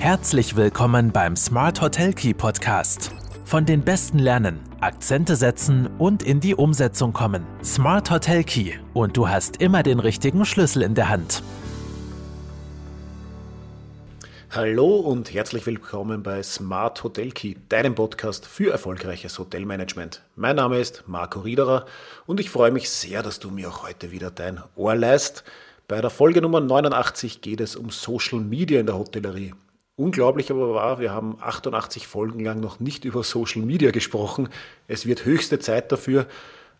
[0.00, 3.12] Herzlich willkommen beim Smart Hotel Key Podcast.
[3.44, 7.44] Von den Besten lernen, Akzente setzen und in die Umsetzung kommen.
[7.62, 11.42] Smart Hotel Key und du hast immer den richtigen Schlüssel in der Hand.
[14.50, 20.22] Hallo und herzlich willkommen bei Smart Hotel Key, deinem Podcast für erfolgreiches Hotelmanagement.
[20.34, 21.84] Mein Name ist Marco Riederer
[22.24, 25.44] und ich freue mich sehr, dass du mir auch heute wieder dein Ohr leist.
[25.88, 29.52] Bei der Folge Nummer 89 geht es um Social Media in der Hotellerie.
[30.00, 34.48] Unglaublich aber war, wir haben 88 Folgen lang noch nicht über Social Media gesprochen.
[34.88, 36.24] Es wird höchste Zeit dafür,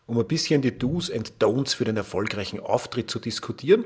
[0.07, 3.85] um ein bisschen die Do's and Don'ts für den erfolgreichen Auftritt zu diskutieren.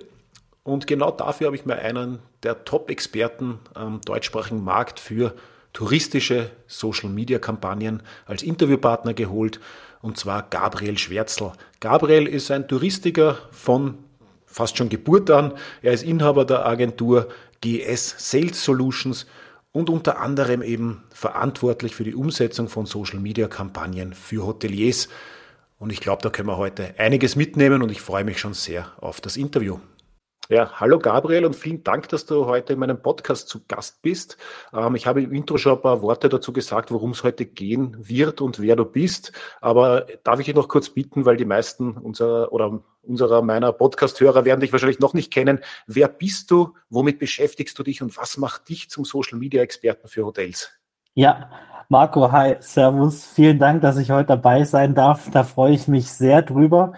[0.63, 5.35] Und genau dafür habe ich mir einen der Top-Experten am deutschsprachigen Markt für
[5.73, 9.59] touristische Social-Media-Kampagnen als Interviewpartner geholt,
[10.01, 11.51] und zwar Gabriel Schwärzl.
[11.81, 13.99] Gabriel ist ein Touristiker von
[14.47, 15.55] fast schon Geburt an.
[15.83, 17.29] Er ist Inhaber der Agentur
[17.65, 19.27] GS Sales Solutions
[19.73, 25.09] und unter anderem eben verantwortlich für die Umsetzung von Social-Media-Kampagnen für Hoteliers.
[25.79, 28.93] Und ich glaube, da können wir heute einiges mitnehmen und ich freue mich schon sehr
[28.99, 29.79] auf das Interview.
[30.51, 34.37] Ja, hallo Gabriel und vielen Dank, dass du heute in meinem Podcast zu Gast bist.
[34.75, 37.97] Ähm, ich habe im Intro schon ein paar Worte dazu gesagt, worum es heute gehen
[37.99, 39.33] wird und wer du bist.
[39.63, 44.45] Aber darf ich dich noch kurz bitten, weil die meisten unserer oder unserer meiner Podcast-Hörer
[44.45, 45.61] werden dich wahrscheinlich noch nicht kennen.
[45.87, 46.75] Wer bist du?
[46.91, 50.71] Womit beschäftigst du dich und was macht dich zum Social Media Experten für Hotels?
[51.15, 51.49] Ja,
[51.89, 53.25] Marco, hi, Servus.
[53.25, 55.31] Vielen Dank, dass ich heute dabei sein darf.
[55.31, 56.93] Da freue ich mich sehr drüber.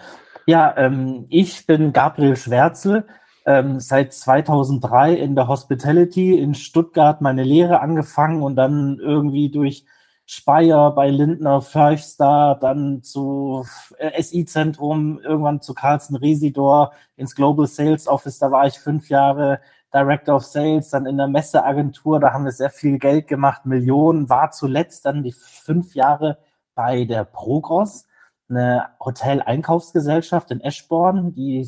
[0.47, 3.07] Ja, ähm, ich bin Gabriel Schwärzel
[3.47, 9.87] ähm, seit 2003 in der Hospitality in Stuttgart meine Lehre angefangen und dann irgendwie durch
[10.27, 13.65] Speyer bei Lindner, Five Star, dann zu
[13.99, 19.61] äh, SI-Zentrum, irgendwann zu Carlsen Residor, ins Global Sales Office, da war ich fünf Jahre
[19.95, 24.29] Director of Sales, dann in der Messeagentur, da haben wir sehr viel Geld gemacht, Millionen,
[24.29, 26.39] war zuletzt dann die fünf Jahre
[26.75, 28.07] bei der Progros,
[28.49, 31.65] eine Hotel-Einkaufsgesellschaft in Eschborn, die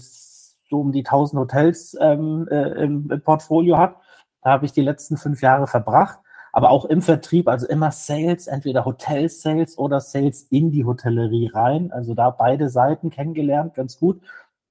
[0.70, 3.96] so um die 1000 Hotels ähm, äh, im, im Portfolio hat.
[4.42, 6.18] Da habe ich die letzten fünf Jahre verbracht,
[6.52, 11.92] aber auch im Vertrieb, also immer Sales, entweder Hotel-Sales oder Sales in die Hotellerie rein.
[11.92, 14.20] Also da beide Seiten kennengelernt, ganz gut.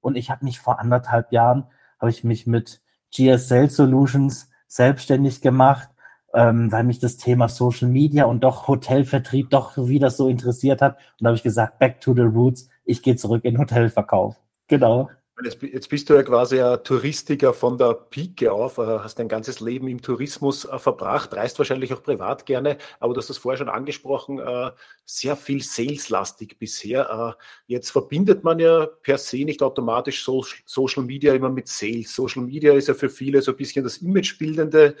[0.00, 1.64] Und ich habe mich vor anderthalb Jahren,
[2.00, 2.80] habe ich mich mit
[3.10, 5.88] GS Sales Solutions selbstständig gemacht,
[6.34, 10.96] ähm, weil mich das Thema Social Media und doch Hotelvertrieb doch wieder so interessiert hat.
[10.96, 14.36] Und da habe ich gesagt, back to the roots, ich gehe zurück in Hotelverkauf.
[14.68, 15.08] Genau.
[15.44, 19.60] Jetzt, bist du ja quasi ein Touristiker von der Pike auf, äh, hast dein ganzes
[19.60, 23.58] Leben im Tourismus äh, verbracht, reist wahrscheinlich auch privat gerne, aber du hast das vorher
[23.58, 24.72] schon angesprochen, äh,
[25.04, 27.36] sehr viel saleslastig bisher.
[27.66, 30.24] Jetzt verbindet man ja per se nicht automatisch
[30.66, 32.14] Social Media immer mit Sales.
[32.14, 34.96] Social Media ist ja für viele so ein bisschen das imagebildende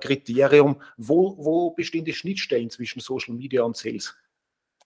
[0.00, 0.82] Kriterium.
[0.96, 4.16] Wo, wo bestehen die Schnittstellen zwischen Social Media und Sales?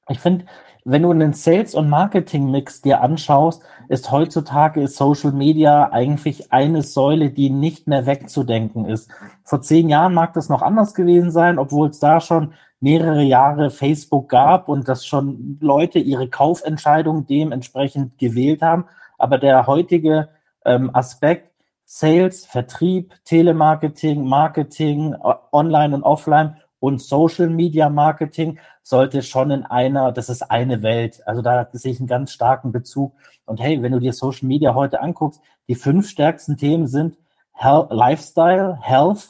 [0.08, 0.46] Ich finde,
[0.84, 7.30] wenn du einen Sales- und Marketing-Mix dir anschaust, ist heutzutage Social Media eigentlich eine Säule,
[7.30, 9.10] die nicht mehr wegzudenken ist.
[9.44, 13.70] Vor zehn Jahren mag das noch anders gewesen sein, obwohl es da schon mehrere Jahre
[13.70, 18.86] Facebook gab und dass schon Leute ihre Kaufentscheidung dementsprechend gewählt haben.
[19.18, 20.28] Aber der heutige
[20.64, 21.50] ähm, Aspekt
[21.90, 25.16] Sales, Vertrieb, Telemarketing, Marketing,
[25.52, 31.20] Online und Offline und Social Media Marketing sollte schon in einer, das ist eine Welt.
[31.26, 33.14] Also da sehe ich einen ganz starken Bezug.
[33.44, 37.16] Und hey, wenn du dir Social Media heute anguckst, die fünf stärksten Themen sind
[37.52, 39.28] Health, Lifestyle, Health,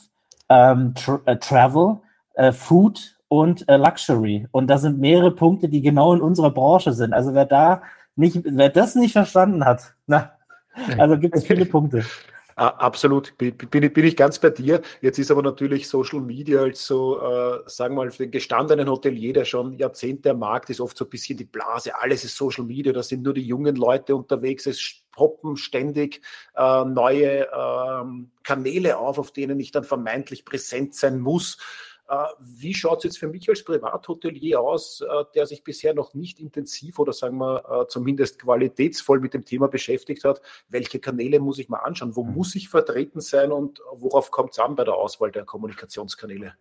[0.48, 1.98] ähm, tra äh, Travel,
[2.34, 4.46] äh, Food und äh, Luxury.
[4.50, 7.12] Und da sind mehrere Punkte, die genau in unserer Branche sind.
[7.12, 7.82] Also wer da
[8.16, 10.32] nicht, wer das nicht verstanden hat, na,
[10.98, 12.04] also gibt es viele Punkte.
[12.58, 14.82] Absolut, bin, bin, ich ganz bei dir.
[15.00, 18.90] Jetzt ist aber natürlich Social Media als so, äh, sagen wir mal, für den gestandenen
[18.90, 21.94] Hotelier, der schon Jahrzehnte am Markt ist, oft so ein bisschen die Blase.
[21.94, 24.66] Alles ist Social Media, da sind nur die jungen Leute unterwegs.
[24.66, 26.20] Es poppen ständig
[26.56, 28.04] äh, neue äh,
[28.42, 31.58] Kanäle auf, auf denen ich dann vermeintlich präsent sein muss.
[32.08, 36.14] Äh, wie schaut es jetzt für mich als Privathotelier aus, äh, der sich bisher noch
[36.14, 40.40] nicht intensiv oder sagen wir äh, zumindest qualitätsvoll mit dem Thema beschäftigt hat?
[40.70, 42.16] Welche Kanäle muss ich mal anschauen?
[42.16, 42.34] Wo mhm.
[42.34, 46.54] muss ich vertreten sein und worauf kommt es an bei der Auswahl der Kommunikationskanäle?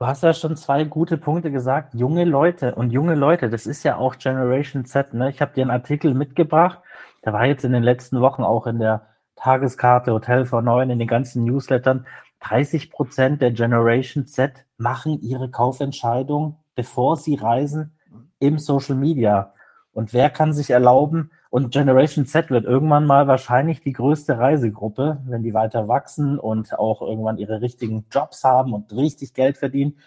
[0.00, 1.94] Du hast ja schon zwei gute Punkte gesagt.
[1.94, 5.14] Junge Leute und junge Leute, das ist ja auch Generation Z.
[5.14, 5.30] Ne?
[5.30, 6.80] Ich habe dir einen Artikel mitgebracht,
[7.24, 9.06] der war jetzt in den letzten Wochen auch in der
[9.36, 12.06] Tageskarte Hotel V9, in den ganzen Newslettern.
[12.40, 17.96] 30 Prozent der Generation Z machen ihre Kaufentscheidung, bevor sie reisen,
[18.38, 19.52] im Social Media.
[19.92, 25.20] Und wer kann sich erlauben, Und Generation Z wird irgendwann mal wahrscheinlich die größte Reisegruppe,
[25.26, 29.98] wenn die weiter wachsen und auch irgendwann ihre richtigen Jobs haben und richtig Geld verdienen.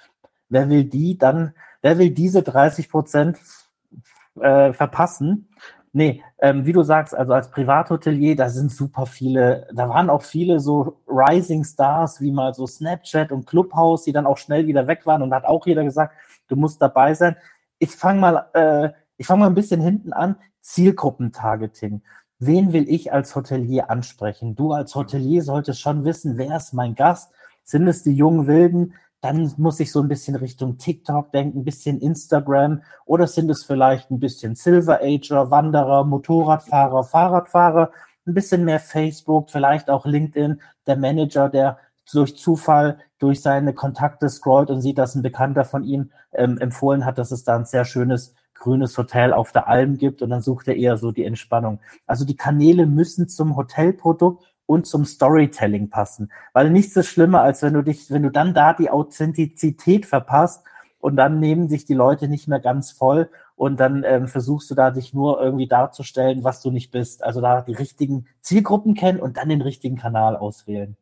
[0.47, 3.39] Wer will die dann, wer will diese 30 Prozent
[4.39, 5.49] äh, verpassen?
[5.95, 10.23] Nee, ähm, wie du sagst, also als Privathotelier, da sind super viele, da waren auch
[10.23, 14.87] viele so Rising Stars, wie mal so Snapchat und Clubhouse, die dann auch schnell wieder
[14.87, 16.15] weg waren und hat auch jeder gesagt,
[16.47, 17.35] du musst dabei sein.
[17.77, 20.35] Ich fange mal, äh, ich fange mal ein bisschen hinten an.
[20.61, 22.01] Zielgruppentargeting.
[22.39, 24.55] Wen will ich als Hotelier ansprechen?
[24.55, 27.31] Du als Hotelier solltest schon wissen, wer ist mein Gast?
[27.63, 28.95] Sind es die jungen Wilden?
[29.23, 32.81] Dann muss ich so ein bisschen Richtung TikTok denken, ein bisschen Instagram.
[33.05, 37.91] Oder sind es vielleicht ein bisschen Silver Ager, Wanderer, Motorradfahrer, Fahrradfahrer,
[38.27, 41.77] ein bisschen mehr Facebook, vielleicht auch LinkedIn, der Manager, der
[42.11, 47.05] durch Zufall durch seine Kontakte scrollt und sieht, dass ein Bekannter von ihm ähm, empfohlen
[47.05, 50.21] hat, dass es da ein sehr schönes grünes Hotel auf der Alm gibt.
[50.21, 51.79] Und dann sucht er eher so die Entspannung.
[52.07, 57.61] Also die Kanäle müssen zum Hotelprodukt und zum Storytelling passen, weil nichts ist schlimmer, als
[57.61, 60.63] wenn du dich, wenn du dann da die Authentizität verpasst
[60.99, 64.75] und dann nehmen sich die Leute nicht mehr ganz voll und dann ähm, versuchst du
[64.75, 67.23] da dich nur irgendwie darzustellen, was du nicht bist.
[67.23, 70.97] Also da die richtigen Zielgruppen kennen und dann den richtigen Kanal auswählen.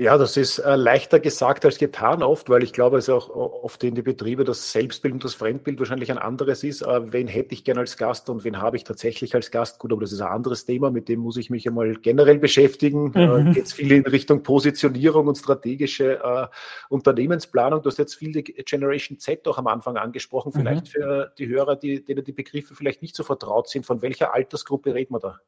[0.00, 3.84] Ja, das ist äh, leichter gesagt als getan oft, weil ich glaube, es auch oft
[3.84, 6.80] in die Betriebe das Selbstbild und das Fremdbild wahrscheinlich ein anderes ist.
[6.80, 9.78] Äh, wen hätte ich gern als Gast und wen habe ich tatsächlich als Gast?
[9.78, 13.12] Gut, aber das ist ein anderes Thema, mit dem muss ich mich einmal generell beschäftigen.
[13.12, 13.48] Äh, mhm.
[13.48, 16.46] Äh, jetzt viel in Richtung Positionierung und strategische äh,
[16.88, 17.82] Unternehmensplanung.
[17.82, 20.50] Du hast jetzt viel die Generation Z auch am Anfang angesprochen.
[20.52, 20.90] Vielleicht mhm.
[20.92, 23.84] für die Hörer, die, denen die Begriffe vielleicht nicht so vertraut sind.
[23.84, 25.40] Von welcher Altersgruppe reden wir da?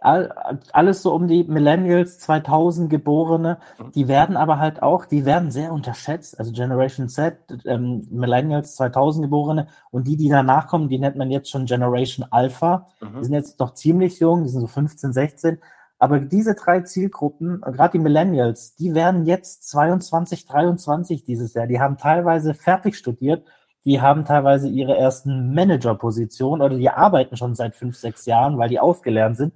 [0.00, 3.90] Alles so um die Millennials, 2000 Geborene, mhm.
[3.92, 6.38] die werden aber halt auch, die werden sehr unterschätzt.
[6.38, 11.30] Also Generation Z, ähm, Millennials, 2000 Geborene und die, die danach kommen, die nennt man
[11.30, 12.86] jetzt schon Generation Alpha.
[13.00, 13.18] Mhm.
[13.18, 15.58] Die sind jetzt doch ziemlich jung, die sind so 15, 16.
[15.98, 21.66] Aber diese drei Zielgruppen, gerade die Millennials, die werden jetzt 22, 23 dieses Jahr.
[21.66, 23.44] Die haben teilweise fertig studiert,
[23.84, 28.68] die haben teilweise ihre ersten Managerpositionen oder die arbeiten schon seit fünf, sechs Jahren, weil
[28.68, 29.54] die ausgelernt sind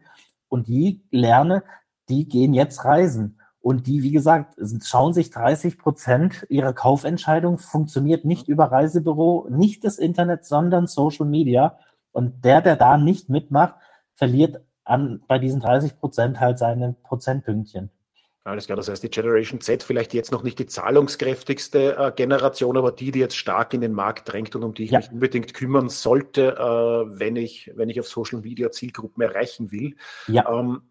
[0.53, 1.65] und die lerne,
[2.11, 3.41] die gehen jetzt reisen.
[3.63, 4.55] Und die, wie gesagt,
[4.85, 11.25] schauen sich 30 Prozent ihrer Kaufentscheidung funktioniert nicht über Reisebüro, nicht das Internet, sondern Social
[11.25, 11.79] Media.
[12.11, 13.77] Und der, der da nicht mitmacht,
[14.15, 17.91] verliert an, bei diesen 30 Prozent halt seine Prozentpünktchen.
[18.45, 22.77] Alles klar, das heißt, die Generation Z vielleicht jetzt noch nicht die zahlungskräftigste äh, Generation,
[22.77, 24.99] aber die, die jetzt stark in den Markt drängt und um die ich ja.
[24.99, 29.95] mich unbedingt kümmern sollte, äh, wenn, ich, wenn ich auf Social Media Zielgruppen erreichen will.
[30.27, 30.51] Ja.
[30.51, 30.83] Ähm,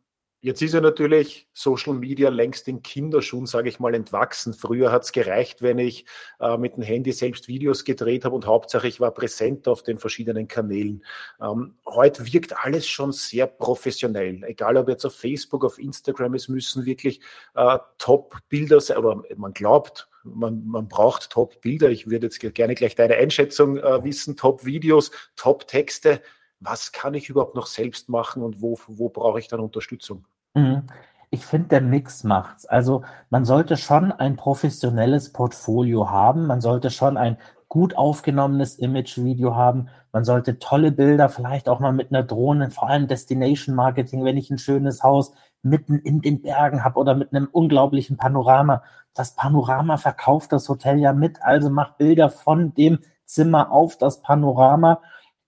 [0.44, 4.56] Jetzt ist ja natürlich Social Media längst in Kinderschuhen, sage ich mal, entwachsen.
[4.56, 6.06] Früher hat es gereicht, wenn ich
[6.40, 10.00] äh, mit dem Handy selbst Videos gedreht habe und Hauptsache ich war präsent auf den
[10.00, 11.06] verschiedenen Kanälen.
[11.40, 14.44] Ähm, heute wirkt alles schon sehr professionell.
[14.44, 17.22] Egal ob jetzt auf Facebook, auf Instagram, es müssen wirklich
[17.54, 21.90] äh, Top-Bilder sein, oder man glaubt, man, man braucht Top-Bilder.
[21.92, 24.38] Ich würde jetzt gerne gleich deine Einschätzung äh, wissen.
[24.38, 26.20] Top-Videos, Top-Texte
[26.62, 30.26] was kann ich überhaupt noch selbst machen und wo, wo brauche ich dann Unterstützung?
[30.54, 30.84] Mhm.
[31.32, 32.66] Ich finde, der Mix macht's.
[32.66, 36.46] Also man sollte schon ein professionelles Portfolio haben.
[36.46, 37.38] Man sollte schon ein
[37.68, 39.88] gut aufgenommenes Image-Video haben.
[40.12, 44.38] Man sollte tolle Bilder, vielleicht auch mal mit einer Drohne, vor allem Destination Marketing, wenn
[44.38, 45.32] ich ein schönes Haus
[45.64, 48.84] mitten in den Bergen habe oder mit einem unglaublichen Panorama.
[49.14, 54.22] Das Panorama verkauft das Hotel ja mit, also mach Bilder von dem Zimmer auf das
[54.22, 55.00] Panorama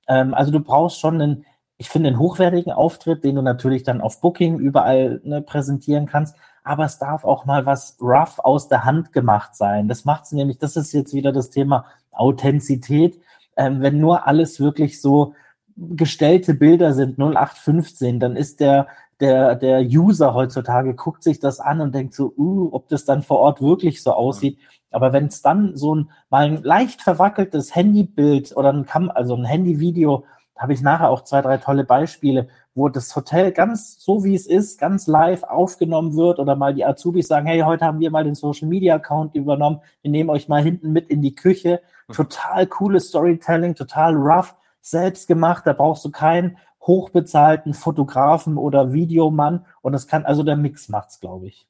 [0.07, 1.45] ähm, also du brauchst schon einen,
[1.77, 6.35] ich finde, einen hochwertigen Auftritt, den du natürlich dann auf Booking überall ne, präsentieren kannst.
[6.63, 9.87] Aber es darf auch mal was rough aus der Hand gemacht sein.
[9.87, 13.19] Das macht es nämlich, das ist jetzt wieder das Thema Authentizität.
[13.57, 15.33] Ähm, wenn nur alles wirklich so
[15.75, 18.87] gestellte Bilder sind, 0815, dann ist der,
[19.19, 23.23] der, der User heutzutage, guckt sich das an und denkt so, uh, ob das dann
[23.23, 24.57] vor Ort wirklich so aussieht.
[24.93, 29.35] Aber wenn es dann so ein mal ein leicht verwackeltes Handybild oder ein Kam also
[29.35, 34.23] ein Handyvideo, habe ich nachher auch zwei, drei tolle Beispiele, wo das Hotel ganz so
[34.23, 37.99] wie es ist, ganz live aufgenommen wird oder mal die Azubis sagen, hey, heute haben
[37.99, 41.35] wir mal den Social Media Account übernommen, wir nehmen euch mal hinten mit in die
[41.35, 41.81] Küche.
[42.07, 42.13] Mhm.
[42.13, 49.65] Total cooles Storytelling, total rough, selbst gemacht, da brauchst du keinen hochbezahlten Fotografen oder Videomann
[49.81, 51.65] und das kann, also der Mix macht's, glaube ich.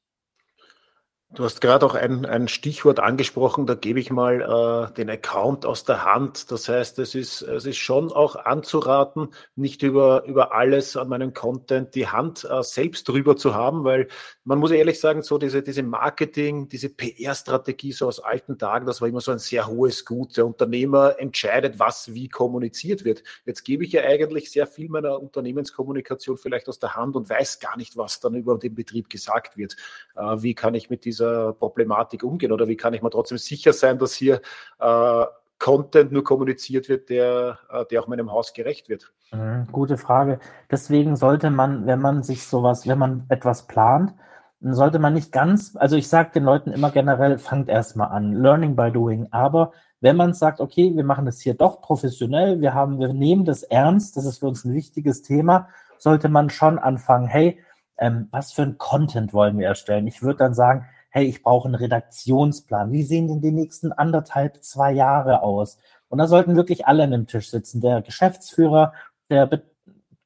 [1.34, 5.66] Du hast gerade auch ein, ein Stichwort angesprochen, da gebe ich mal äh, den Account
[5.66, 6.52] aus der Hand.
[6.52, 11.34] Das heißt, es ist, es ist schon auch anzuraten, nicht über, über alles an meinem
[11.34, 14.06] Content die Hand äh, selbst drüber zu haben, weil
[14.44, 19.00] man muss ehrlich sagen, so diese, diese Marketing, diese PR-Strategie so aus alten Tagen, das
[19.00, 20.36] war immer so ein sehr hohes Gut.
[20.36, 23.24] Der Unternehmer entscheidet, was wie kommuniziert wird.
[23.44, 27.58] Jetzt gebe ich ja eigentlich sehr viel meiner Unternehmenskommunikation vielleicht aus der Hand und weiß
[27.58, 29.74] gar nicht, was dann über den Betrieb gesagt wird.
[30.14, 32.52] Äh, wie kann ich mit dieser dieser Problematik umgehen?
[32.52, 34.40] Oder wie kann ich mir trotzdem sicher sein, dass hier
[34.78, 35.24] äh,
[35.58, 39.12] Content nur kommuniziert wird, der, äh, der auch meinem Haus gerecht wird?
[39.32, 40.38] Mhm, gute Frage.
[40.70, 44.14] Deswegen sollte man, wenn man sich sowas, wenn man etwas plant,
[44.60, 48.76] sollte man nicht ganz, also ich sage den Leuten immer generell, fangt erstmal an, learning
[48.76, 49.28] by doing.
[49.30, 53.44] Aber wenn man sagt, okay, wir machen das hier doch professionell, wir haben, wir nehmen
[53.44, 57.58] das ernst, das ist für uns ein wichtiges Thema, sollte man schon anfangen, hey,
[57.98, 60.06] ähm, was für ein Content wollen wir erstellen?
[60.06, 62.90] Ich würde dann sagen, hey, ich brauche einen Redaktionsplan.
[62.90, 65.78] Wie sehen denn die nächsten anderthalb, zwei Jahre aus?
[66.08, 67.80] Und da sollten wirklich alle an dem Tisch sitzen.
[67.80, 68.92] Der Geschäftsführer,
[69.30, 69.48] der,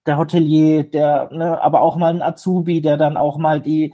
[0.07, 3.92] der Hotelier, der, ne, aber auch mal ein Azubi, der dann auch mal die,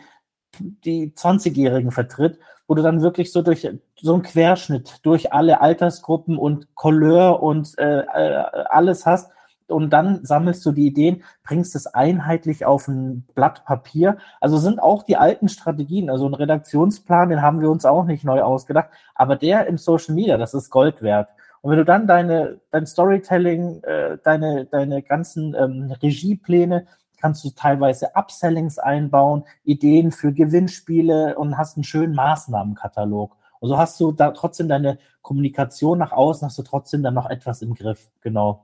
[0.60, 3.68] die 20-Jährigen vertritt, wo du dann wirklich so durch
[4.00, 9.32] so einen Querschnitt durch alle Altersgruppen und Couleur und äh, äh alles hast
[9.68, 14.18] und dann sammelst du die Ideen, bringst es einheitlich auf ein Blatt Papier.
[14.40, 18.24] Also sind auch die alten Strategien, also ein Redaktionsplan, den haben wir uns auch nicht
[18.24, 21.28] neu ausgedacht, aber der im Social Media, das ist Gold wert.
[21.62, 26.86] Und wenn du dann deine, dein Storytelling, äh, deine, deine ganzen ähm, Regiepläne,
[27.18, 33.34] kannst du teilweise Upsellings einbauen, Ideen für Gewinnspiele und hast einen schönen Maßnahmenkatalog.
[33.60, 37.30] Und so hast du da trotzdem deine Kommunikation nach außen, hast du trotzdem dann noch
[37.30, 38.10] etwas im Griff.
[38.20, 38.62] Genau.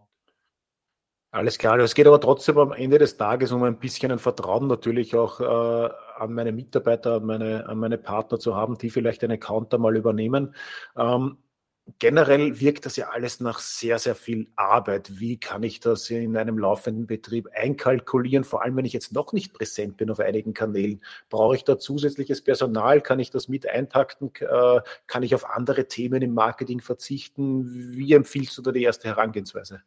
[1.33, 4.67] Alles klar, es geht aber trotzdem am Ende des Tages um ein bisschen ein Vertrauen
[4.67, 9.23] natürlich auch äh, an meine Mitarbeiter, an meine, an meine Partner zu haben, die vielleicht
[9.23, 10.57] einen Account mal übernehmen.
[10.97, 11.39] Ähm,
[12.01, 15.21] generell wirkt das ja alles nach sehr, sehr viel Arbeit.
[15.21, 18.43] Wie kann ich das in einem laufenden Betrieb einkalkulieren?
[18.43, 21.01] Vor allem, wenn ich jetzt noch nicht präsent bin auf einigen Kanälen.
[21.29, 23.03] Brauche ich da zusätzliches Personal?
[23.03, 24.33] Kann ich das mit eintakten?
[24.41, 27.93] Äh, kann ich auf andere Themen im Marketing verzichten?
[27.95, 29.83] Wie empfiehlst du da die erste Herangehensweise?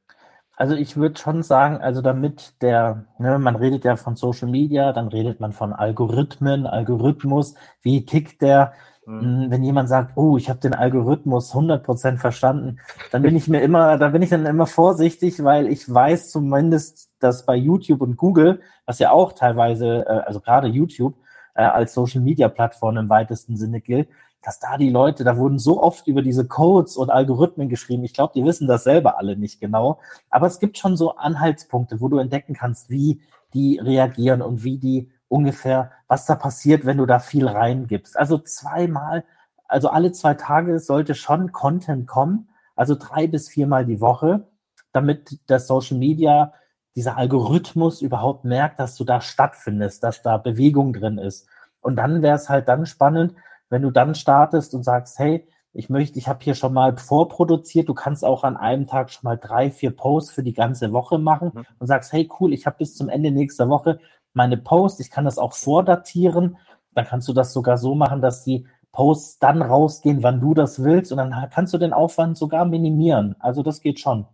[0.56, 4.94] Also ich würde schon sagen, also damit der, ne, man redet ja von Social Media,
[4.94, 8.74] dann redet man von Algorithmen, Algorithmus, wie tickt der?
[9.06, 9.48] Mhm.
[9.50, 12.80] Wenn jemand sagt, oh, ich habe den Algorithmus 100% verstanden,
[13.12, 17.10] dann bin ich mir immer, da bin ich dann immer vorsichtig, weil ich weiß zumindest,
[17.20, 21.16] dass bei YouTube und Google, was ja auch teilweise, äh, also gerade YouTube,
[21.56, 24.08] äh, als Social Media Plattform im weitesten Sinne gilt,
[24.44, 28.04] dass da die Leute, da wurden so oft über diese Codes und Algorithmen geschrieben.
[28.04, 30.00] Ich glaube, die wissen das selber alle nicht genau.
[30.30, 33.22] Aber es gibt schon so Anhaltspunkte, wo du entdecken kannst, wie
[33.54, 38.18] die reagieren und wie die ungefähr, was da passiert, wenn du da viel reingibst.
[38.18, 39.24] Also zweimal,
[39.68, 44.48] also alle zwei Tage sollte schon Content kommen, also drei bis viermal die Woche,
[44.92, 46.54] damit das Social Media,
[46.96, 51.48] dieser Algorithmus überhaupt merkt, dass du da stattfindest, dass da Bewegung drin ist.
[51.82, 53.34] Und dann wäre es halt dann spannend,
[53.74, 57.90] wenn du dann startest und sagst, hey, ich möchte, ich habe hier schon mal vorproduziert,
[57.90, 61.18] du kannst auch an einem Tag schon mal drei, vier Posts für die ganze Woche
[61.18, 61.66] machen mhm.
[61.80, 64.00] und sagst, hey, cool, ich habe bis zum Ende nächster Woche
[64.34, 66.58] meine Posts, ich kann das auch vordatieren,
[66.94, 70.84] dann kannst du das sogar so machen, dass die Posts dann rausgehen, wann du das
[70.84, 73.36] willst und dann kannst du den Aufwand sogar minimieren.
[73.40, 74.28] Also das geht schon.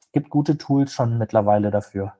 [0.00, 2.12] Es gibt gute Tools schon mittlerweile dafür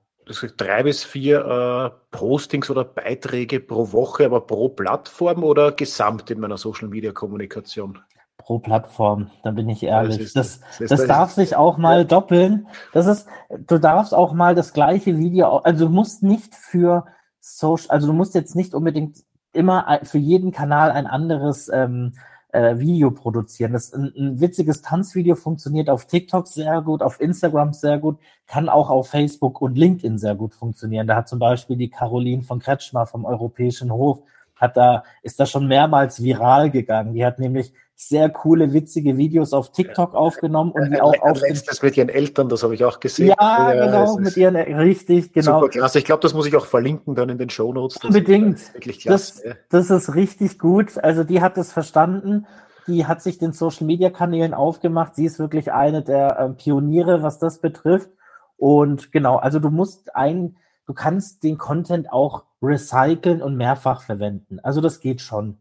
[0.56, 6.40] drei bis vier äh, Postings oder Beiträge pro Woche, aber pro Plattform oder gesamt in
[6.40, 7.98] meiner Social Media Kommunikation?
[8.36, 10.32] Pro Plattform, da bin ich ehrlich.
[10.32, 12.04] Das, das, das darf sich auch mal ja.
[12.04, 12.68] doppeln.
[12.92, 17.06] Das ist, du darfst auch mal das gleiche Video, also du musst nicht für
[17.40, 19.18] Social, also du musst jetzt nicht unbedingt
[19.52, 22.12] immer für jeden Kanal ein anderes ähm,
[22.56, 23.74] äh, Video produzieren.
[23.74, 28.70] Das ein, ein witziges Tanzvideo funktioniert auf TikTok sehr gut, auf Instagram sehr gut, kann
[28.70, 31.06] auch auf Facebook und LinkedIn sehr gut funktionieren.
[31.06, 34.22] Da hat zum Beispiel die Caroline von Kretschmer vom Europäischen Hof
[34.56, 37.12] hat da, ist da schon mehrmals viral gegangen.
[37.12, 41.82] Die hat nämlich sehr coole, witzige Videos auf TikTok aufgenommen und die auch auf das
[41.82, 43.28] mit ihren Eltern, das habe ich auch gesehen.
[43.28, 45.60] Ja, ja genau, mit ihren, richtig, genau.
[45.60, 45.98] Super klasse.
[45.98, 47.96] Ich glaube, das muss ich auch verlinken dann in den Show Notes.
[48.04, 48.60] Unbedingt.
[49.06, 50.98] Das, das ist richtig gut.
[51.02, 52.46] Also die hat es verstanden.
[52.86, 55.14] Die hat sich den Social Media Kanälen aufgemacht.
[55.14, 58.10] Sie ist wirklich eine der äh, Pioniere, was das betrifft.
[58.58, 64.60] Und genau, also du musst ein, du kannst den Content auch recyceln und mehrfach verwenden.
[64.62, 65.56] Also das geht schon.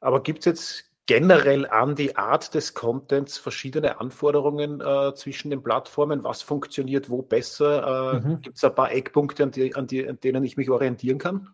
[0.00, 5.62] Aber gibt es jetzt generell an die Art des Contents verschiedene Anforderungen äh, zwischen den
[5.62, 6.24] Plattformen?
[6.24, 8.14] Was funktioniert wo besser?
[8.14, 8.40] Äh, mhm.
[8.40, 11.48] Gibt es ein paar Eckpunkte, an, die, an, die, an denen ich mich orientieren kann?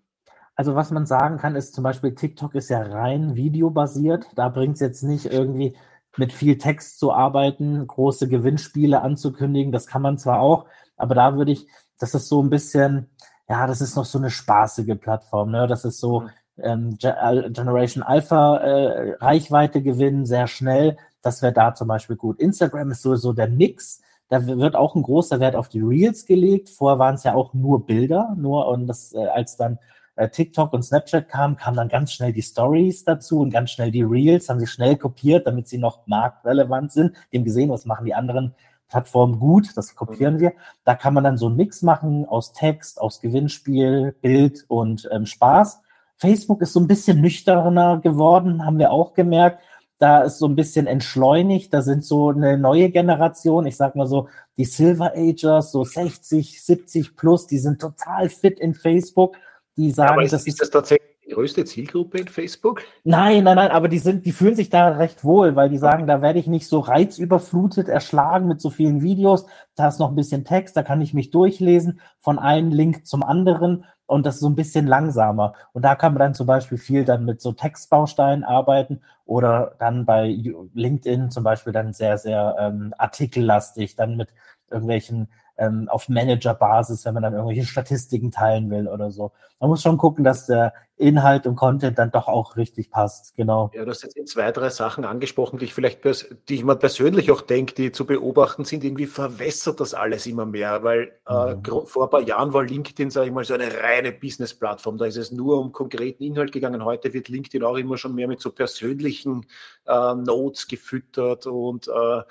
[0.55, 4.26] Also was man sagen kann, ist zum Beispiel, TikTok ist ja rein videobasiert.
[4.35, 5.76] Da bringt es jetzt nicht irgendwie
[6.17, 9.73] mit viel Text zu arbeiten, große Gewinnspiele anzukündigen.
[9.73, 13.09] Das kann man zwar auch, aber da würde ich, das ist so ein bisschen,
[13.49, 15.52] ja, das ist noch so eine spaßige Plattform.
[15.52, 15.69] Ne?
[15.69, 16.31] Das ist so mhm.
[16.62, 20.97] Ähm, Generation Alpha äh, Reichweite gewinnen, sehr schnell.
[21.23, 22.38] Das wäre da zum Beispiel gut.
[22.38, 24.00] Instagram ist sowieso der Mix.
[24.29, 26.69] Da wird auch ein großer Wert auf die Reels gelegt.
[26.69, 29.79] Vorher waren es ja auch nur Bilder, nur und das, äh, als dann
[30.17, 33.91] äh, TikTok und Snapchat kam, kamen dann ganz schnell die Stories dazu und ganz schnell
[33.91, 37.17] die Reels, haben sie schnell kopiert, damit sie noch marktrelevant sind.
[37.33, 38.55] Dem gesehen, was machen die anderen
[38.88, 40.41] Plattformen gut, das kopieren mhm.
[40.41, 40.53] wir.
[40.85, 45.27] Da kann man dann so einen Mix machen aus Text, aus Gewinnspiel, Bild und ähm,
[45.27, 45.83] Spaß.
[46.19, 49.63] Facebook ist so ein bisschen nüchterner geworden, haben wir auch gemerkt.
[49.99, 51.73] Da ist so ein bisschen entschleunigt.
[51.73, 56.63] Da sind so eine neue Generation, ich sag mal so, die Silver Agers, so 60,
[56.63, 59.37] 70 plus, die sind total fit in Facebook
[59.79, 62.83] die sagen, aber ist, das ist das tatsächlich die größte Zielgruppe in Facebook?
[63.05, 66.07] Nein, nein, nein, aber die sind, die fühlen sich da recht wohl, weil die sagen,
[66.07, 69.47] da werde ich nicht so reizüberflutet, erschlagen mit so vielen Videos.
[69.77, 73.23] Da ist noch ein bisschen Text, da kann ich mich durchlesen von einem Link zum
[73.23, 75.53] anderen und das ist so ein bisschen langsamer.
[75.73, 80.07] Und da kann man dann zum Beispiel viel dann mit so Textbausteinen arbeiten oder dann
[80.07, 80.35] bei
[80.75, 84.31] LinkedIn zum Beispiel dann sehr, sehr ähm, artikellastig, dann mit
[84.71, 89.33] irgendwelchen ähm, auf Managerbasis, wenn man dann irgendwelche Statistiken teilen will oder so.
[89.61, 93.71] Man muss schon gucken, dass der Inhalt und Content dann doch auch richtig passt, genau.
[93.75, 96.05] Ja, du hast jetzt zwei, drei Sachen angesprochen, die ich vielleicht,
[96.49, 98.85] die ich mir persönlich auch denke, die zu beobachten sind.
[98.85, 101.87] Irgendwie verwässert das alles immer mehr, weil äh, mhm.
[101.87, 104.99] vor ein paar Jahren war LinkedIn, sage ich mal, so eine reine Business-Plattform.
[104.99, 106.85] Da ist es nur um konkreten Inhalt gegangen.
[106.85, 109.47] Heute wird LinkedIn auch immer schon mehr mit so persönlichen
[109.87, 112.23] äh, Notes gefüttert und äh,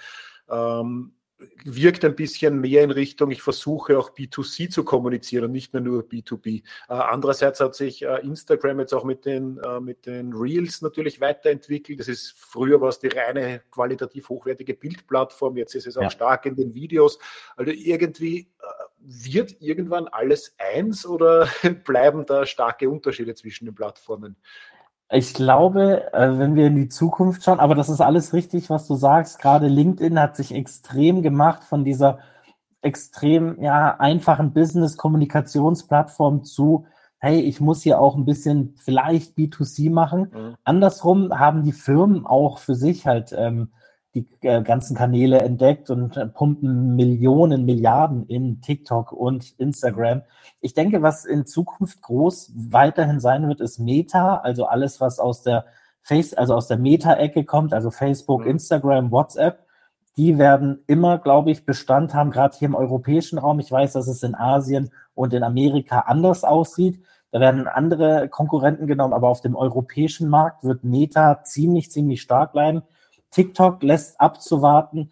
[0.50, 1.14] ähm,
[1.64, 5.82] wirkt ein bisschen mehr in Richtung, ich versuche auch B2C zu kommunizieren und nicht mehr
[5.82, 6.64] nur B2B.
[6.90, 11.22] Äh, andererseits hat sich äh, Instagram jetzt auch mit den, äh, mit den Reels natürlich
[11.22, 12.00] weiterentwickelt.
[12.00, 16.10] Das ist früher war es die reine qualitativ hochwertige Bildplattform, jetzt ist es auch ja.
[16.10, 17.20] stark in den Videos.
[17.56, 18.50] Also irgendwie
[19.00, 21.48] wird irgendwann alles eins oder
[21.86, 24.36] bleiben da starke Unterschiede zwischen den Plattformen?
[25.10, 28.88] Ich glaube, äh, wenn wir in die Zukunft schauen, aber das ist alles richtig, was
[28.88, 29.40] du sagst.
[29.40, 32.20] Gerade LinkedIn hat sich extrem gemacht von dieser
[32.82, 36.86] extrem ja, einfachen Business-Kommunikationsplattform zu,
[37.20, 40.32] hey, ich muss hier auch ein bisschen vielleicht B2C machen.
[40.34, 40.56] Mhm.
[40.64, 43.72] Andersrum haben die Firmen auch für sich halt ähm,
[44.18, 50.24] die äh, ganzen Kanäle entdeckt und äh, pumpen Millionen, Milliarden in TikTok und Instagram.
[50.62, 55.44] Ich denke, was in Zukunft groß weiterhin sein wird, ist Meta, also alles, was aus
[55.44, 55.66] der
[56.02, 58.52] Face, also aus der Meta-Ecke kommt, also Facebook, mhm.
[58.52, 59.66] Instagram, WhatsApp.
[60.16, 63.60] Die werden immer, glaube ich, Bestand haben, gerade hier im europäischen Raum.
[63.60, 67.04] Ich weiß, dass es in Asien und in Amerika anders aussieht.
[67.32, 72.54] Da werden andere Konkurrenten genommen, aber auf dem europäischen Markt wird Meta ziemlich, ziemlich stark
[72.54, 72.82] bleiben.
[73.32, 75.12] TikTok lässt abzuwarten,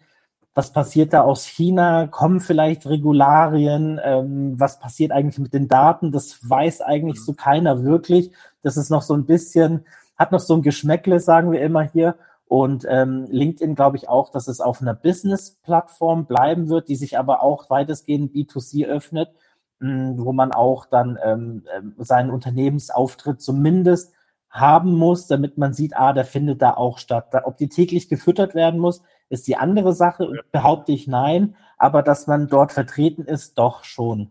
[0.56, 2.06] was passiert da aus China?
[2.06, 4.00] Kommen vielleicht Regularien?
[4.02, 6.12] Ähm, was passiert eigentlich mit den Daten?
[6.12, 8.32] Das weiß eigentlich so keiner wirklich.
[8.62, 9.84] Das ist noch so ein bisschen,
[10.16, 12.16] hat noch so ein Geschmäckle, sagen wir immer hier.
[12.48, 17.18] Und ähm, LinkedIn glaube ich auch, dass es auf einer Business-Plattform bleiben wird, die sich
[17.18, 19.28] aber auch weitestgehend B2C öffnet,
[19.80, 24.14] mh, hm, wo man auch dann ähm, ähm, seinen Unternehmensauftritt zumindest
[24.58, 27.32] haben muss, damit man sieht, ah, der findet da auch statt.
[27.44, 32.26] Ob die täglich gefüttert werden muss, ist die andere Sache, behaupte ich nein, aber dass
[32.26, 34.30] man dort vertreten ist, doch schon.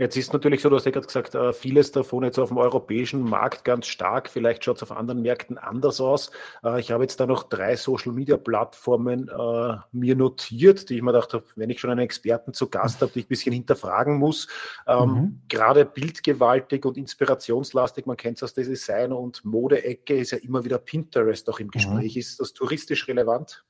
[0.00, 2.56] Jetzt ist natürlich so, du hast ja gerade gesagt, äh, vieles davon jetzt auf dem
[2.56, 4.30] europäischen Markt ganz stark.
[4.30, 6.30] Vielleicht schaut es auf anderen Märkten anders aus.
[6.64, 11.02] Äh, ich habe jetzt da noch drei Social Media Plattformen äh, mir notiert, die ich
[11.02, 13.52] mir gedacht habe, wenn ich schon einen Experten zu Gast habe, die ich ein bisschen
[13.52, 14.48] hinterfragen muss.
[14.86, 15.40] Ähm, mhm.
[15.50, 20.64] Gerade bildgewaltig und inspirationslastig, man kennt es aus der Design- und Modeecke, ist ja immer
[20.64, 21.72] wieder Pinterest auch im mhm.
[21.72, 22.14] Gespräch.
[22.14, 22.20] Mhm.
[22.20, 23.66] Ist das touristisch relevant?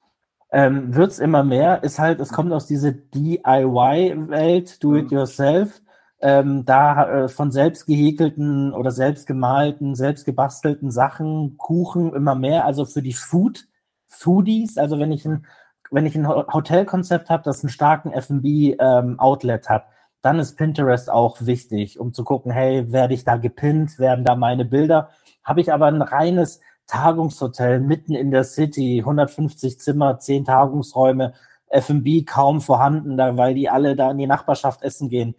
[0.53, 5.19] Ähm, Wird es immer mehr, ist halt, es kommt aus dieser DIY-Welt, do it mhm.
[5.19, 5.81] yourself
[6.21, 12.67] ähm, da äh, von selbst gehäkelten oder selbst gemalten, selbst gebastelten Sachen, Kuchen immer mehr,
[12.67, 13.67] also für die Food,
[14.09, 15.47] Foodies, also wenn ich ein,
[15.91, 19.87] wenn ich ein Hotelkonzept habe, das einen starken F&B-Outlet ähm, hat,
[20.23, 24.37] dann ist Pinterest auch wichtig, um zu gucken, hey, werde ich da gepinnt, werden da
[24.37, 25.11] meine Bilder?
[25.43, 31.33] Habe ich aber ein reines Tagungshotel mitten in der City, 150 Zimmer, 10 Tagungsräume,
[31.69, 35.35] F&B kaum vorhanden, da, weil die alle da in die Nachbarschaft essen gehen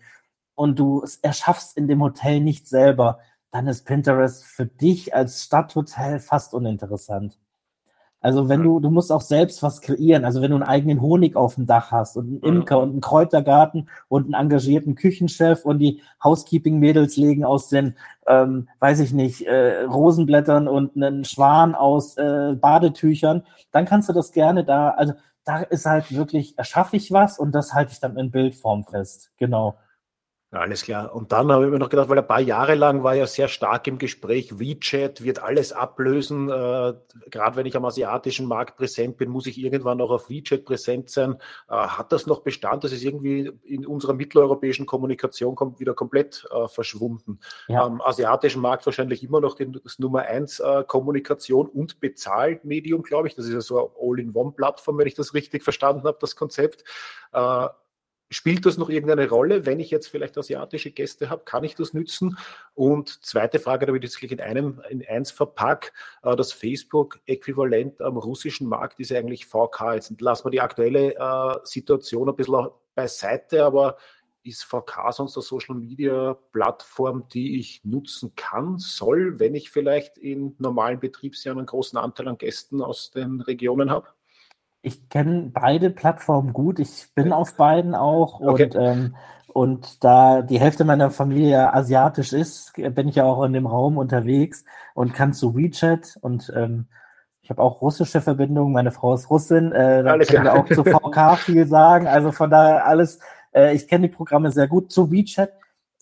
[0.56, 3.20] und du es erschaffst in dem Hotel nicht selber,
[3.52, 7.38] dann ist Pinterest für dich als Stadthotel fast uninteressant.
[8.24, 10.26] Also wenn du, du musst auch selbst was kreieren.
[10.26, 13.02] Also wenn du einen eigenen Honig auf dem Dach hast und einen Imker und einen
[13.02, 17.96] Kräutergarten und einen engagierten Küchenchef und die Housekeeping-Mädels legen aus den,
[18.28, 24.14] ähm, weiß ich nicht, äh, Rosenblättern und einen Schwan aus äh, Badetüchern, dann kannst du
[24.14, 28.00] das gerne da, also da ist halt wirklich, erschaffe ich was und das halte ich
[28.00, 29.32] dann in Bildform fest.
[29.38, 29.76] Genau.
[30.54, 31.16] Alles klar.
[31.16, 33.48] Und dann habe ich mir noch gedacht, weil ein paar Jahre lang war ja sehr
[33.48, 36.50] stark im Gespräch, WeChat wird alles ablösen.
[36.50, 36.94] Äh,
[37.30, 41.10] Gerade wenn ich am asiatischen Markt präsent bin, muss ich irgendwann auch auf WeChat präsent
[41.10, 41.38] sein.
[41.70, 42.84] Äh, hat das noch Bestand?
[42.84, 47.40] Das ist irgendwie in unserer mitteleuropäischen Kommunikation kommt wieder komplett äh, verschwunden.
[47.70, 47.86] Ja.
[47.86, 53.36] Am asiatischen Markt wahrscheinlich immer noch das Nummer eins äh, Kommunikation und Bezahlmedium, glaube ich.
[53.36, 56.84] Das ist ja so eine All-in-One-Plattform, wenn ich das richtig verstanden habe, das Konzept.
[58.34, 59.66] Spielt das noch irgendeine Rolle?
[59.66, 62.38] Wenn ich jetzt vielleicht asiatische Gäste habe, kann ich das nützen?
[62.74, 65.92] Und zweite Frage, damit ich das gleich in einem in eins verpack,
[66.24, 69.96] äh, das Facebook-Äquivalent am russischen Markt ist eigentlich VK.
[69.96, 73.98] Jetzt lassen wir die aktuelle äh, Situation ein bisschen beiseite, aber
[74.44, 80.18] ist VK sonst eine Social Media Plattform, die ich nutzen kann, soll, wenn ich vielleicht
[80.18, 84.08] in normalen Betriebsjahren einen großen Anteil an Gästen aus den Regionen habe?
[84.82, 86.80] Ich kenne beide Plattformen gut.
[86.80, 88.66] Ich bin auf beiden auch okay.
[88.66, 89.16] und, ähm,
[89.54, 93.98] und da die Hälfte meiner Familie asiatisch ist, bin ich ja auch in dem Raum
[93.98, 94.64] unterwegs
[94.94, 96.88] und kann zu WeChat und ähm,
[97.44, 98.74] ich habe auch russische Verbindungen.
[98.74, 102.08] Meine Frau ist Russin, äh, da können wir auch zu VK viel sagen.
[102.08, 103.20] Also von daher alles,
[103.54, 104.92] äh, ich kenne die Programme sehr gut.
[104.92, 105.52] Zu WeChat,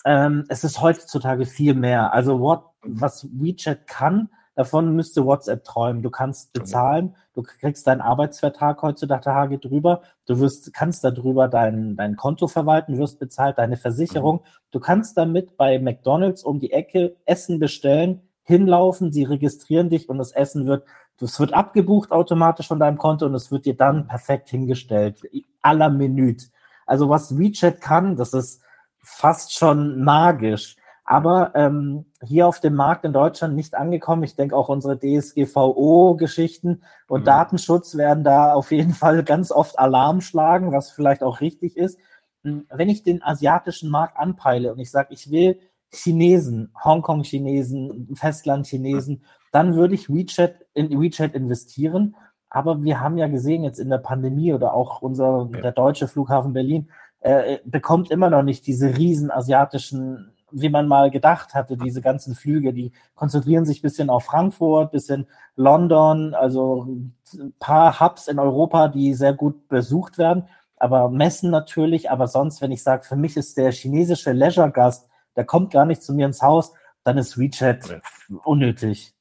[0.05, 2.13] ähm, es ist heutzutage viel mehr.
[2.13, 6.01] Also what, was WeChat kann, Davon müsste WhatsApp träumen.
[6.01, 12.17] Du kannst bezahlen, du kriegst deinen Arbeitsvertrag heutzutage drüber, du wirst, kannst darüber dein, dein
[12.17, 14.41] Konto verwalten, wirst bezahlt, deine Versicherung.
[14.71, 20.17] Du kannst damit bei McDonalds um die Ecke Essen bestellen, hinlaufen, sie registrieren dich und
[20.17, 20.83] das Essen wird,
[21.21, 25.21] es wird abgebucht automatisch von deinem Konto und es wird dir dann perfekt hingestellt.
[25.61, 26.49] Aller Menüt.
[26.85, 28.61] Also was WeChat kann, das ist
[29.01, 30.75] fast schon magisch
[31.09, 34.21] aber ähm, hier auf dem Markt in Deutschland nicht angekommen.
[34.21, 37.25] Ich denke auch unsere DSGVO-Geschichten und mhm.
[37.25, 41.97] Datenschutz werden da auf jeden Fall ganz oft Alarm schlagen, was vielleicht auch richtig ist.
[42.43, 45.59] Hm, wenn ich den asiatischen Markt anpeile und ich sage, ich will
[45.91, 52.17] Chinesen, Hongkong-Chinesen, Festland-Chinesen, dann würde ich WeChat in WeChat investieren.
[52.51, 56.53] Aber wir haben ja gesehen jetzt in der Pandemie oder auch unser der deutsche Flughafen
[56.53, 56.91] Berlin
[57.21, 62.35] äh, bekommt immer noch nicht diese riesen asiatischen wie man mal gedacht hatte, diese ganzen
[62.35, 66.87] Flüge, die konzentrieren sich ein bisschen auf Frankfurt, bisschen London, also
[67.33, 72.61] ein paar Hubs in Europa, die sehr gut besucht werden, aber Messen natürlich, aber sonst,
[72.61, 76.25] wenn ich sage, für mich ist der chinesische Leisure-Gast, der kommt gar nicht zu mir
[76.25, 77.99] ins Haus, dann ist WeChat ja.
[78.43, 79.13] unnötig.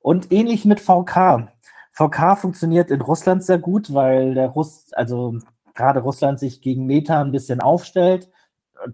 [0.00, 1.48] Und ähnlich mit VK.
[1.92, 5.38] VK funktioniert in Russland sehr gut, weil der Russ, also
[5.74, 8.31] gerade Russland sich gegen Meta ein bisschen aufstellt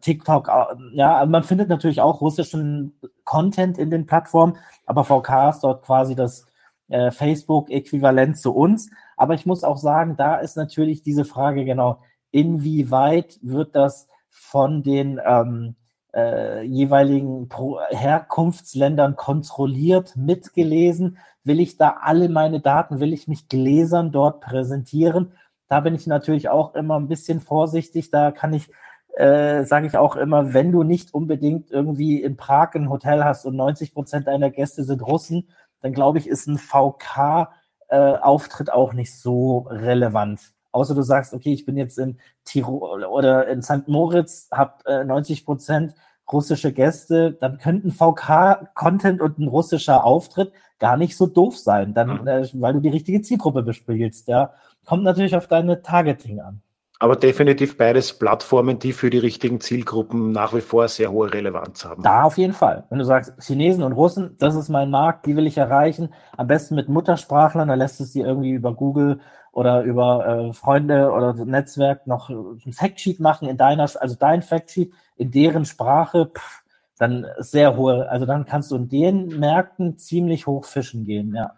[0.01, 5.61] TikTok, äh, ja, man findet natürlich auch russischen Content in den Plattformen, aber VK ist
[5.61, 6.46] dort quasi das
[6.88, 8.90] äh, Facebook-Äquivalent zu uns.
[9.16, 14.83] Aber ich muss auch sagen, da ist natürlich diese Frage genau, inwieweit wird das von
[14.83, 15.77] den ähm,
[16.14, 21.18] äh, jeweiligen Pro Herkunftsländern kontrolliert, mitgelesen?
[21.44, 25.33] Will ich da alle meine Daten, will ich mich gläsern dort präsentieren?
[25.68, 28.11] Da bin ich natürlich auch immer ein bisschen vorsichtig.
[28.11, 28.70] Da kann ich
[29.18, 33.46] äh, sage ich auch immer, wenn du nicht unbedingt irgendwie in Prag ein Hotel hast
[33.46, 35.48] und 90 Prozent deiner Gäste sind Russen,
[35.81, 40.52] dann glaube ich, ist ein VK-Auftritt äh, auch nicht so relevant.
[40.70, 43.88] Außer du sagst, okay, ich bin jetzt in Tirol oder in St.
[43.88, 45.96] Moritz, habe äh, 90 Prozent
[46.31, 52.20] russische Gäste, dann könnten VK-Content und ein russischer Auftritt gar nicht so doof sein, dann,
[52.20, 52.28] mhm.
[52.28, 54.28] äh, weil du die richtige Zielgruppe bespielst.
[54.28, 54.52] Ja,
[54.87, 56.62] kommt natürlich auf deine Targeting an.
[57.00, 61.84] Aber definitiv beides Plattformen, die für die richtigen Zielgruppen nach wie vor sehr hohe Relevanz
[61.84, 62.02] haben.
[62.02, 62.87] Da auf jeden Fall.
[62.90, 66.12] Wenn du sagst, Chinesen und Russen, das ist mein Markt, die will ich erreichen.
[66.37, 69.20] Am besten mit Muttersprachlern, da lässt es dir irgendwie über Google
[69.52, 74.92] oder über äh, Freunde oder Netzwerk noch ein Factsheet machen in deiner, also dein Factsheet
[75.16, 76.62] in deren Sprache, pff,
[76.98, 81.52] dann sehr hohe, also dann kannst du in den Märkten ziemlich hoch fischen gehen, ja.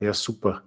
[0.00, 0.62] Ja, super.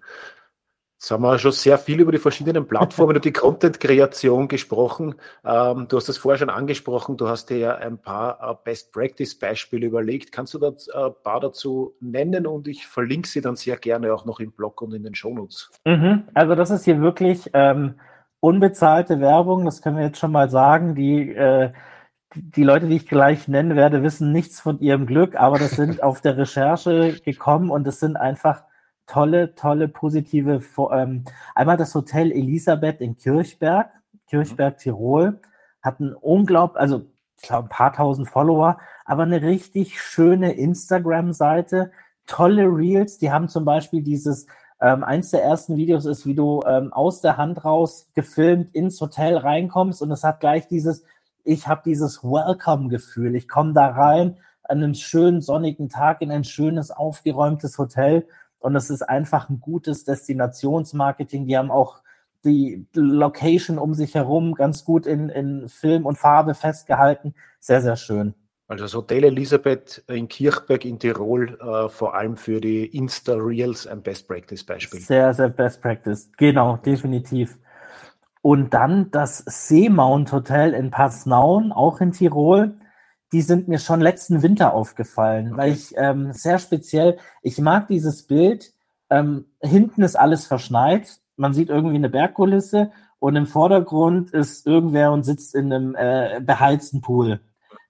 [1.04, 5.16] Jetzt haben wir schon sehr viel über die verschiedenen Plattformen und die Content-Kreation gesprochen.
[5.44, 7.18] Ähm, du hast das vorher schon angesprochen.
[7.18, 10.32] Du hast dir ja ein paar äh, Best-Practice-Beispiele überlegt.
[10.32, 12.48] Kannst du da äh, ein paar dazu nennen?
[12.48, 15.72] Und ich verlinke sie dann sehr gerne auch noch im Blog und in den Shownotes.
[15.84, 16.24] Mhm.
[16.34, 17.96] Also das ist hier wirklich ähm,
[18.40, 19.66] unbezahlte Werbung.
[19.66, 20.96] Das können wir jetzt schon mal sagen.
[20.96, 21.72] Die, äh,
[22.34, 26.02] die Leute, die ich gleich nennen werde, wissen nichts von ihrem Glück, aber das sind
[26.02, 28.64] auf der Recherche gekommen und es sind einfach
[29.08, 30.62] tolle, tolle, positive,
[30.92, 33.90] ähm, einmal das Hotel Elisabeth in Kirchberg,
[34.28, 35.40] Kirchberg, Tirol,
[35.82, 37.06] hat ein unglaublich, also
[37.38, 41.92] ich glaube, ein paar tausend Follower, aber eine richtig schöne Instagram-Seite,
[42.26, 43.18] tolle Reels.
[43.18, 44.48] Die haben zum Beispiel dieses,
[44.80, 49.00] ähm, eins der ersten Videos ist, wie du ähm, aus der Hand raus gefilmt ins
[49.02, 51.04] Hotel reinkommst und es hat gleich dieses,
[51.44, 53.36] ich habe dieses Welcome-Gefühl.
[53.36, 58.26] Ich komme da rein an einem schönen sonnigen Tag in ein schönes, aufgeräumtes Hotel
[58.64, 61.48] und es ist einfach ein gutes Destinationsmarketing.
[61.48, 62.02] Die haben auch
[62.46, 67.36] die Location um sich herum ganz gut in, in Film und Farbe festgehalten.
[67.60, 68.34] Sehr, sehr schön.
[68.68, 74.02] Also das Hotel Elisabeth in Kirchberg in Tirol, äh, vor allem für die Insta-Reels ein
[74.02, 75.02] Best-Practice-Beispiel.
[75.02, 76.32] Sehr, sehr Best-Practice.
[76.38, 77.60] Genau, definitiv.
[78.42, 82.76] Und dann das Seemount Hotel in Paznaun, auch in Tirol.
[83.34, 85.58] Die sind mir schon letzten Winter aufgefallen, okay.
[85.58, 88.72] weil ich ähm, sehr speziell, ich mag dieses Bild.
[89.10, 95.12] Ähm, hinten ist alles verschneit, man sieht irgendwie eine Bergkulisse und im Vordergrund ist irgendwer
[95.12, 97.42] und sitzt in einem äh, beheizten Pool.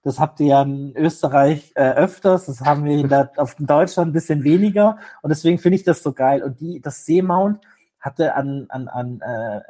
[0.02, 4.10] Das habt ihr ja in Österreich äh, öfters, das haben wir in, der, auf Deutschland
[4.10, 6.42] ein bisschen weniger und deswegen finde ich das so geil.
[6.42, 7.60] Und die, das Seemount
[8.00, 9.60] hatte an, an, an, äh,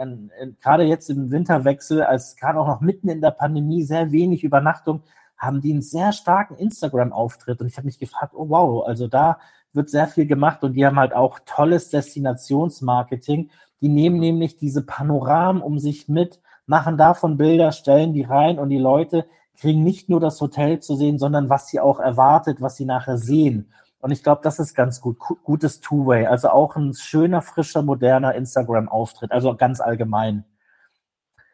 [0.00, 4.44] an gerade jetzt im Winterwechsel, als gerade auch noch mitten in der Pandemie sehr wenig
[4.44, 5.02] Übernachtung,
[5.36, 9.38] haben die einen sehr starken Instagram-Auftritt und ich habe mich gefragt, oh wow, also da
[9.72, 13.50] wird sehr viel gemacht und die haben halt auch tolles Destinationsmarketing.
[13.80, 18.68] Die nehmen nämlich diese Panoramen um sich mit, machen davon Bilder, stellen die rein und
[18.68, 22.76] die Leute kriegen nicht nur das Hotel zu sehen, sondern was sie auch erwartet, was
[22.76, 23.72] sie nachher sehen.
[24.00, 25.18] Und ich glaube, das ist ganz gut.
[25.44, 26.26] Gutes Two-Way.
[26.26, 29.30] Also auch ein schöner, frischer, moderner Instagram-Auftritt.
[29.30, 30.44] Also ganz allgemein.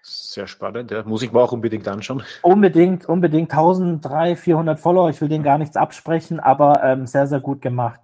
[0.03, 1.03] Sehr spannend, ja.
[1.03, 2.23] Muss ich mir auch unbedingt anschauen.
[2.43, 3.51] Unbedingt, unbedingt.
[3.51, 5.11] 1300, 400 Follower.
[5.11, 7.99] Ich will denen gar nichts absprechen, aber ähm, sehr, sehr gut gemacht.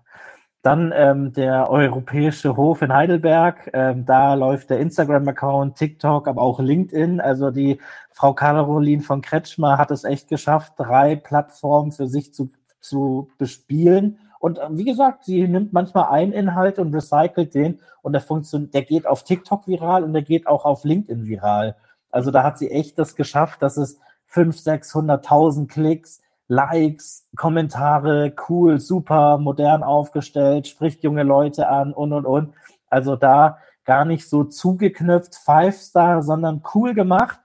[0.63, 3.71] Dann ähm, der Europäische Hof in Heidelberg.
[3.73, 7.21] Ähm, da läuft der Instagram-Account, TikTok, aber auch LinkedIn.
[7.21, 12.51] Also die Frau Caroline von Kretschmer hat es echt geschafft, drei Plattformen für sich zu,
[12.81, 14.19] zu bespielen.
[14.43, 18.75] Und äh, wie gesagt, sie nimmt manchmal einen Inhalt und recycelt den und der funktioniert,
[18.75, 21.77] der geht auf TikTok viral und der geht auch auf LinkedIn viral.
[22.11, 28.81] Also da hat sie echt das geschafft, dass es 500, 600.000 Klicks Likes, Kommentare, cool,
[28.81, 32.53] super, modern aufgestellt, spricht junge Leute an und und und.
[32.91, 37.39] Also da gar nicht so zugeknüpft, Five-Star, sondern cool gemacht.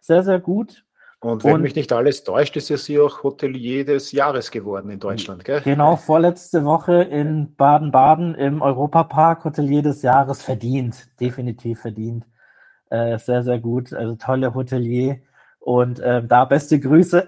[0.00, 0.84] Sehr, sehr gut.
[1.22, 4.88] Und wenn und, mich nicht alles täuscht, ist ja sie auch Hotelier des Jahres geworden
[4.90, 5.60] in Deutschland, gell?
[5.60, 11.08] Genau, vorletzte Woche in Baden-Baden im Europapark Hotelier des Jahres verdient.
[11.20, 12.24] Definitiv verdient.
[12.88, 13.92] Äh, sehr, sehr gut.
[13.92, 15.20] Also tolle Hotelier.
[15.58, 17.26] Und ähm, da beste Grüße.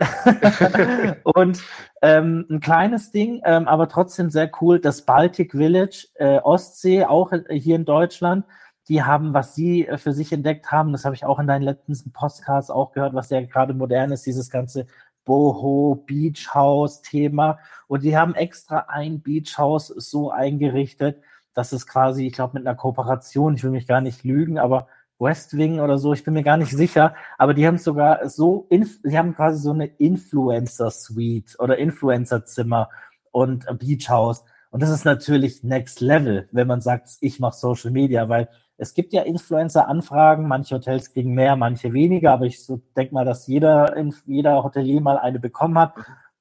[1.25, 1.63] und
[2.01, 7.31] ähm, ein kleines Ding, ähm, aber trotzdem sehr cool, das Baltic Village äh, Ostsee, auch
[7.51, 8.47] hier in Deutschland.
[8.89, 11.63] Die haben, was sie äh, für sich entdeckt haben, das habe ich auch in deinen
[11.63, 14.87] letzten Podcasts auch gehört, was ja gerade modern ist, dieses ganze
[15.25, 17.59] Boho Beach House Thema.
[17.87, 21.23] Und die haben extra ein Beach House so eingerichtet,
[21.55, 24.89] dass es quasi, ich glaube, mit einer Kooperation, ich will mich gar nicht lügen, aber
[25.19, 28.67] West Wing oder so, ich bin mir gar nicht sicher, aber die haben sogar so,
[28.71, 32.89] die haben quasi so eine Influencer-Suite oder Influencer-Zimmer
[33.31, 34.45] und Beach House.
[34.71, 38.49] Und das ist natürlich Next Level, wenn man sagt, ich mache Social Media, weil
[38.83, 43.25] es gibt ja Influencer-Anfragen, manche Hotels kriegen mehr, manche weniger, aber ich so denke mal,
[43.25, 43.95] dass jeder,
[44.27, 45.95] jeder Hotelier mal eine bekommen hat.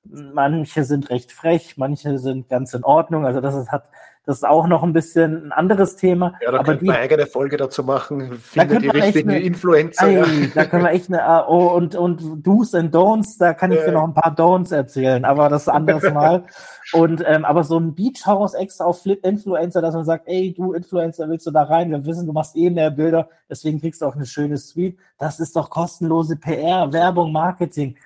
[0.03, 3.27] Manche sind recht frech, manche sind ganz in Ordnung.
[3.27, 3.91] Also das ist, hat
[4.25, 6.35] das ist auch noch ein bisschen ein anderes Thema.
[6.41, 8.37] Ja, da aber könnte man eine eigene Folge dazu machen.
[8.37, 10.07] Finde die richtigen eine, Influencer.
[10.07, 10.25] Ey, ja.
[10.53, 13.79] Da können wir echt eine, ah, oh, und, und Do's and Don'ts, da kann ich
[13.79, 16.45] dir noch ein paar Don'ts erzählen, aber das anderes Mal.
[16.93, 20.53] und, ähm, aber so ein Beach House extra auf Flip Influencer, dass man sagt, ey,
[20.53, 21.89] du Influencer, willst du da rein?
[21.89, 24.97] Wir wissen, du machst eh mehr Bilder, deswegen kriegst du auch eine schöne Suite.
[25.17, 27.97] Das ist doch kostenlose PR, Werbung, Marketing.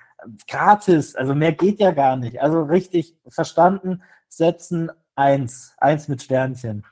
[0.48, 2.40] Gratis, also mehr geht ja gar nicht.
[2.40, 5.74] Also richtig verstanden, setzen, Eins.
[5.78, 6.84] Eins mit Sternchen.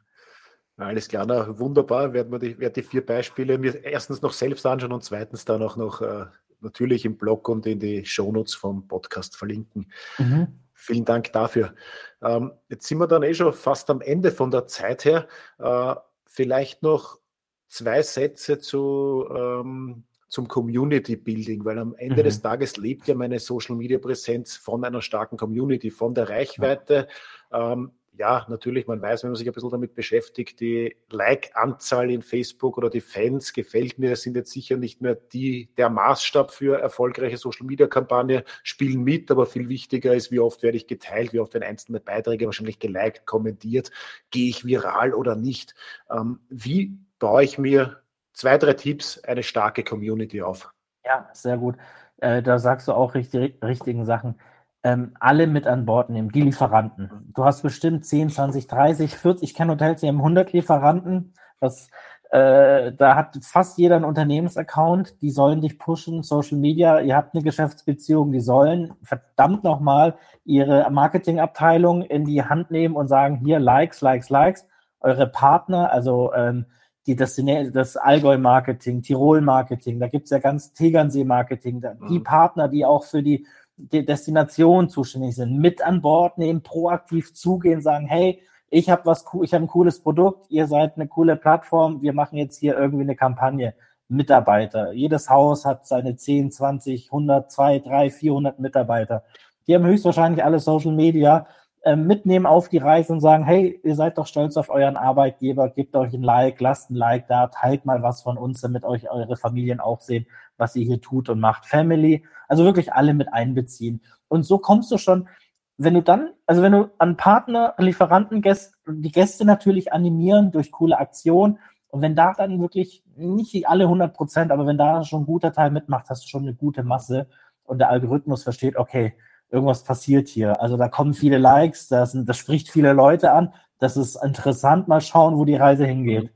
[0.77, 2.13] Alles klar, na, wunderbar.
[2.13, 5.63] Werden wir die, werden die vier Beispiele mir erstens noch selbst anschauen und zweitens dann
[5.63, 6.27] auch noch äh,
[6.61, 9.93] natürlich im Blog und in die Shownotes vom Podcast verlinken.
[10.19, 10.49] Mhm.
[10.73, 11.75] Vielen Dank dafür.
[12.21, 15.29] Ähm, jetzt sind wir dann eh schon fast am Ende von der Zeit her.
[15.59, 15.95] Äh,
[16.27, 17.21] vielleicht noch
[17.69, 22.25] zwei Sätze zu, ähm, zum Community Building, weil am Ende mhm.
[22.25, 27.07] des Tages lebt ja meine Social Media Präsenz von einer starken Community, von der Reichweite.
[27.53, 27.73] Ja.
[27.73, 32.23] Ähm, ja, natürlich, man weiß, wenn man sich ein bisschen damit beschäftigt, die Like-Anzahl in
[32.23, 36.79] Facebook oder die Fans gefällt mir, sind jetzt sicher nicht mehr die, der Maßstab für
[36.79, 41.55] erfolgreiche Social-Media-Kampagne, spielen mit, aber viel wichtiger ist, wie oft werde ich geteilt, wie oft
[41.55, 43.91] werden einzelne Beiträge wahrscheinlich geliked, kommentiert,
[44.31, 45.75] gehe ich viral oder nicht.
[46.11, 50.73] Ähm, wie baue ich mir zwei, drei Tipps, eine starke Community auf?
[51.05, 51.77] Ja, sehr gut.
[52.19, 54.37] Äh, da sagst du auch richtig, richtigen Sachen
[54.85, 57.33] ähm, alle mit an Bord nehmen, die Lieferanten.
[57.35, 61.33] Du hast bestimmt 10, 20, 30, 40, ich kenne Hotels, die haben 100 Lieferanten.
[61.59, 61.89] Das,
[62.31, 67.35] äh, da hat fast jeder einen Unternehmensaccount, die sollen dich pushen, Social Media, ihr habt
[67.35, 73.59] eine Geschäftsbeziehung, die sollen verdammt nochmal ihre Marketingabteilung in die Hand nehmen und sagen, hier
[73.59, 74.69] Likes, Likes, Likes.
[75.01, 76.67] Eure Partner, also ähm,
[77.07, 77.39] die, das,
[77.73, 82.25] das Allgäu-Marketing, Tirol-Marketing, da gibt's ja ganz Tegernsee-Marketing, die mhm.
[82.25, 87.81] Partner, die auch für die die Destination zuständig sind, mit an Bord nehmen, proaktiv zugehen,
[87.81, 92.03] sagen, hey, ich habe was, ich habe ein cooles Produkt, ihr seid eine coole Plattform,
[92.03, 93.75] wir machen jetzt hier irgendwie eine Kampagne.
[94.09, 94.93] Mitarbeiter.
[94.93, 99.25] Jedes Haus hat seine 10, 20, 100, 2, 3, 400 Mitarbeiter.
[99.67, 101.47] Die haben höchstwahrscheinlich alle Social Media
[101.83, 105.71] äh, mitnehmen auf die Reise und sagen, hey, ihr seid doch stolz auf euren Arbeitgeber,
[105.71, 109.11] gebt euch ein Like, lasst ein Like da, teilt mal was von uns, damit euch
[109.11, 111.67] eure Familien auch sehen, was ihr hier tut und macht.
[111.67, 114.03] Family, also wirklich alle mit einbeziehen.
[114.29, 115.29] Und so kommst du schon,
[115.77, 120.71] wenn du dann, also wenn du an Partner, Lieferanten, Gäste, die Gäste natürlich animieren durch
[120.71, 125.23] coole Aktionen und wenn da dann wirklich, nicht alle 100 Prozent, aber wenn da schon
[125.23, 127.29] ein guter Teil mitmacht, hast du schon eine gute Masse
[127.65, 129.15] und der Algorithmus versteht, okay,
[129.51, 130.61] irgendwas passiert hier.
[130.61, 133.53] Also da kommen viele Likes, das, das spricht viele Leute an.
[133.79, 136.33] Das ist interessant, mal schauen, wo die Reise hingeht.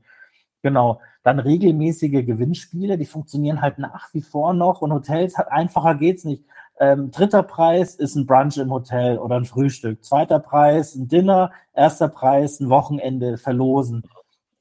[0.61, 1.01] Genau.
[1.23, 6.23] Dann regelmäßige Gewinnspiele, die funktionieren halt nach wie vor noch und Hotels hat einfacher geht's
[6.23, 6.43] nicht.
[6.79, 10.03] Ähm, dritter Preis ist ein Brunch im Hotel oder ein Frühstück.
[10.03, 11.51] Zweiter Preis ein Dinner.
[11.73, 14.03] Erster Preis ein Wochenende verlosen.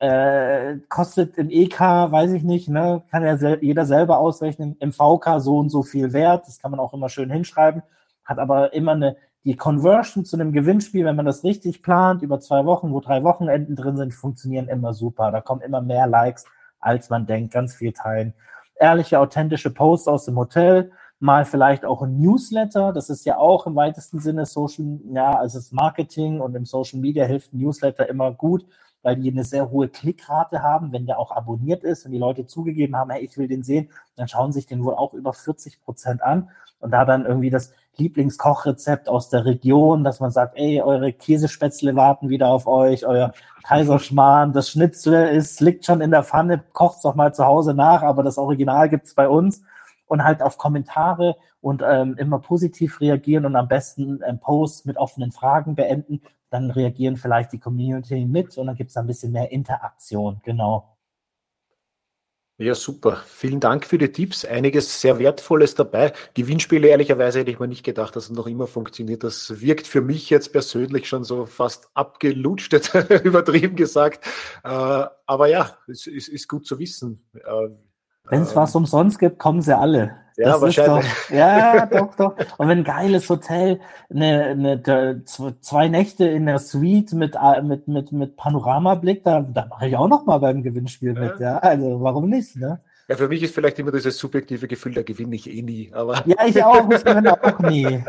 [0.01, 4.77] Äh, kostet im EK, weiß ich nicht, ne, kann ja sel jeder selber ausrechnen.
[4.81, 6.47] Im VK so und so viel wert.
[6.49, 7.83] Das kann man auch immer schön hinschreiben.
[8.25, 9.17] Hat aber immer eine
[9.49, 13.23] die Conversion zu einem Gewinnspiel, wenn man das richtig plant, über zwei Wochen, wo drei
[13.23, 15.31] Wochenenden drin sind, funktionieren immer super.
[15.31, 16.45] Da kommen immer mehr Likes,
[16.81, 18.35] als man denkt, ganz viel teilen.
[18.79, 22.93] Ehrliche, authentische Posts aus dem Hotel, mal vielleicht auch ein Newsletter.
[22.93, 27.01] Das ist ja auch im weitesten Sinne Social, ja, also das Marketing und im Social
[27.01, 28.67] Media hilft ein Newsletter immer gut,
[29.01, 32.45] weil die eine sehr hohe Klickrate haben, wenn der auch abonniert ist und die Leute
[32.45, 35.81] zugegeben haben, hey, ich will den sehen, dann schauen sich den wohl auch über 40
[35.81, 40.81] Prozent an und da dann irgendwie das Lieblingskochrezept aus der Region, dass man sagt, ey,
[40.81, 43.33] eure Käsespätzle warten wieder auf euch, euer
[43.65, 48.03] Kaiserschmarrn, das Schnitzel ist, liegt schon in der Pfanne, kocht's doch mal zu Hause nach,
[48.03, 49.63] aber das Original gibt's bei uns
[50.07, 54.97] und halt auf Kommentare und ähm, immer positiv reagieren und am besten ähm, Posts mit
[54.97, 56.23] offenen Fragen beenden.
[56.51, 60.98] Dann reagieren vielleicht die Community mit und dann gibt's ein bisschen mehr Interaktion, genau.
[62.61, 63.23] Ja, super.
[63.25, 64.45] Vielen Dank für die Tipps.
[64.45, 66.13] Einiges sehr Wertvolles dabei.
[66.35, 69.23] Gewinnspiele, ehrlicherweise hätte ich mir nicht gedacht, dass es noch immer funktioniert.
[69.23, 72.73] Das wirkt für mich jetzt persönlich schon so fast abgelutscht,
[73.23, 74.27] übertrieben gesagt.
[74.65, 77.23] Äh, aber ja, es ist, gut zu wissen.
[77.33, 77.69] Äh,
[78.25, 80.17] wenn es was umsonst gibt, kommen sie alle.
[80.39, 81.05] Ja, das wahrscheinlich.
[81.05, 82.35] Doch, ja, doch, doch.
[82.59, 87.89] Und wenn ein geiles Hotel, eine, eine, zwei Nächte in der Suite mit, äh, mit,
[87.89, 91.21] mit, mit Panoramablick, da, da mache ich auch noch mal beim Gewinnspiel ja.
[91.21, 91.41] mit.
[91.41, 92.79] Ja, also warum nicht, ne?
[93.09, 95.91] Ja, für mich ist vielleicht immer dieses subjektive Gefühl, da gewinne ich eh nie.
[95.93, 98.05] Aber ja, ich auch, ich gewinne auch nie.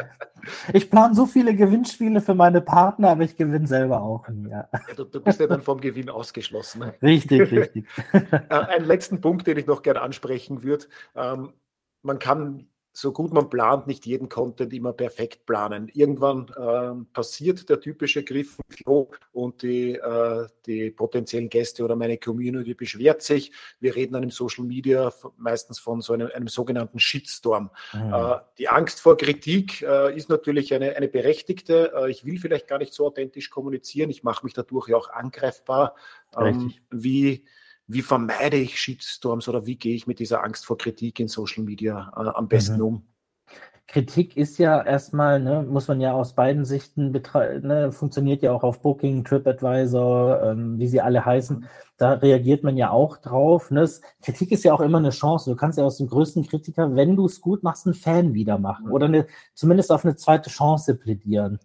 [0.73, 4.49] Ich plane so viele Gewinnspiele für meine Partner, aber ich gewinne selber auch nie.
[4.49, 4.67] Ja.
[4.71, 6.83] Ja, du, du, bist ja dann vom Gewinn ausgeschlossen.
[7.01, 7.85] Richtig, richtig.
[8.11, 10.85] Äh, einen letzten Punkt, den ich noch gerne ansprechen würde.
[11.15, 11.53] Ähm,
[12.01, 15.89] man kann so gut man plant, nicht jeden Content immer perfekt planen.
[15.93, 18.57] Irgendwann äh, passiert der typische Griff
[19.31, 23.51] und die, äh, die potenziellen Gäste oder meine Community beschwert sich.
[23.79, 27.69] Wir reden dann im Social Media meistens von so einem, einem sogenannten Shitstorm.
[27.93, 28.13] Mhm.
[28.13, 31.93] Äh, die Angst vor Kritik äh, ist natürlich eine, eine berechtigte.
[31.95, 34.09] Äh, ich will vielleicht gar nicht so authentisch kommunizieren.
[34.09, 35.95] Ich mache mich dadurch ja auch angreifbar.
[36.37, 37.45] Ähm, wie
[37.89, 41.63] wie vermeide ich Shitstorms oder wie gehe ich mit dieser Angst vor Kritik in Social
[41.63, 42.83] Media äh, am besten mhm.
[42.83, 43.03] um?
[43.87, 48.51] Kritik ist ja erstmal, ne, muss man ja aus beiden Sichten betreiben, ne, funktioniert ja
[48.51, 51.65] auch auf Booking, TripAdvisor, ähm, wie sie alle heißen.
[51.97, 53.71] Da reagiert man ja auch drauf.
[53.71, 53.89] Ne?
[54.21, 55.49] Kritik ist ja auch immer eine Chance.
[55.49, 58.59] Du kannst ja aus dem größten Kritiker, wenn du es gut machst, einen Fan wieder
[58.59, 59.25] machen oder eine,
[59.55, 61.59] zumindest auf eine zweite Chance plädieren.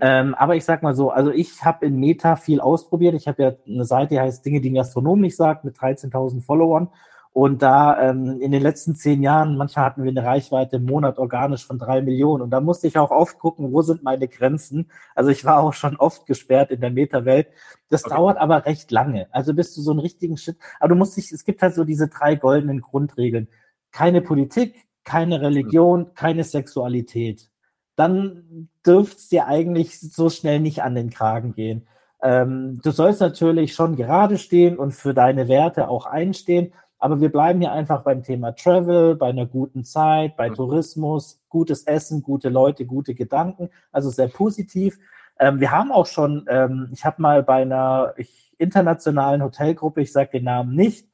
[0.00, 3.14] Ähm, aber ich sag mal so, also ich habe in Meta viel ausprobiert.
[3.14, 6.42] Ich habe ja eine Seite, die heißt Dinge, die ein Gastronom nicht sagt, mit 13.000
[6.42, 6.88] Followern.
[7.34, 11.18] Und da ähm, in den letzten zehn Jahren, manchmal hatten wir eine Reichweite im Monat
[11.18, 12.42] organisch von drei Millionen.
[12.42, 14.88] Und da musste ich auch oft gucken, wo sind meine Grenzen.
[15.16, 17.48] Also ich war auch schon oft gesperrt in der Meta-Welt.
[17.90, 18.14] Das okay.
[18.14, 19.26] dauert aber recht lange.
[19.32, 20.58] Also bis du so einen richtigen Schritt.
[20.78, 23.48] Aber du musst dich, es gibt halt so diese drei goldenen Grundregeln.
[23.90, 27.50] Keine Politik, keine Religion, keine Sexualität.
[27.96, 31.86] Dann dürfte es dir eigentlich so schnell nicht an den Kragen gehen.
[32.22, 37.30] Ähm, du sollst natürlich schon gerade stehen und für deine Werte auch einstehen, aber wir
[37.30, 40.54] bleiben hier einfach beim Thema Travel, bei einer guten Zeit, bei mhm.
[40.54, 43.68] Tourismus, gutes Essen, gute Leute, gute Gedanken.
[43.92, 44.98] Also sehr positiv.
[45.38, 50.12] Ähm, wir haben auch schon, ähm, ich habe mal bei einer ich, internationalen Hotelgruppe, ich
[50.12, 51.06] sage den Namen nicht,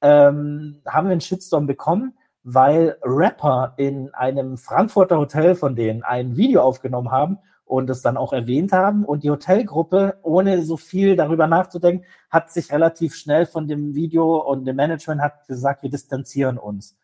[0.00, 6.36] ähm, haben wir einen Shitstorm bekommen, weil Rapper in einem Frankfurter Hotel von denen ein
[6.36, 9.04] Video aufgenommen haben und es dann auch erwähnt haben.
[9.04, 14.36] Und die Hotelgruppe, ohne so viel darüber nachzudenken, hat sich relativ schnell von dem Video
[14.36, 16.96] und dem Management hat gesagt, wir distanzieren uns.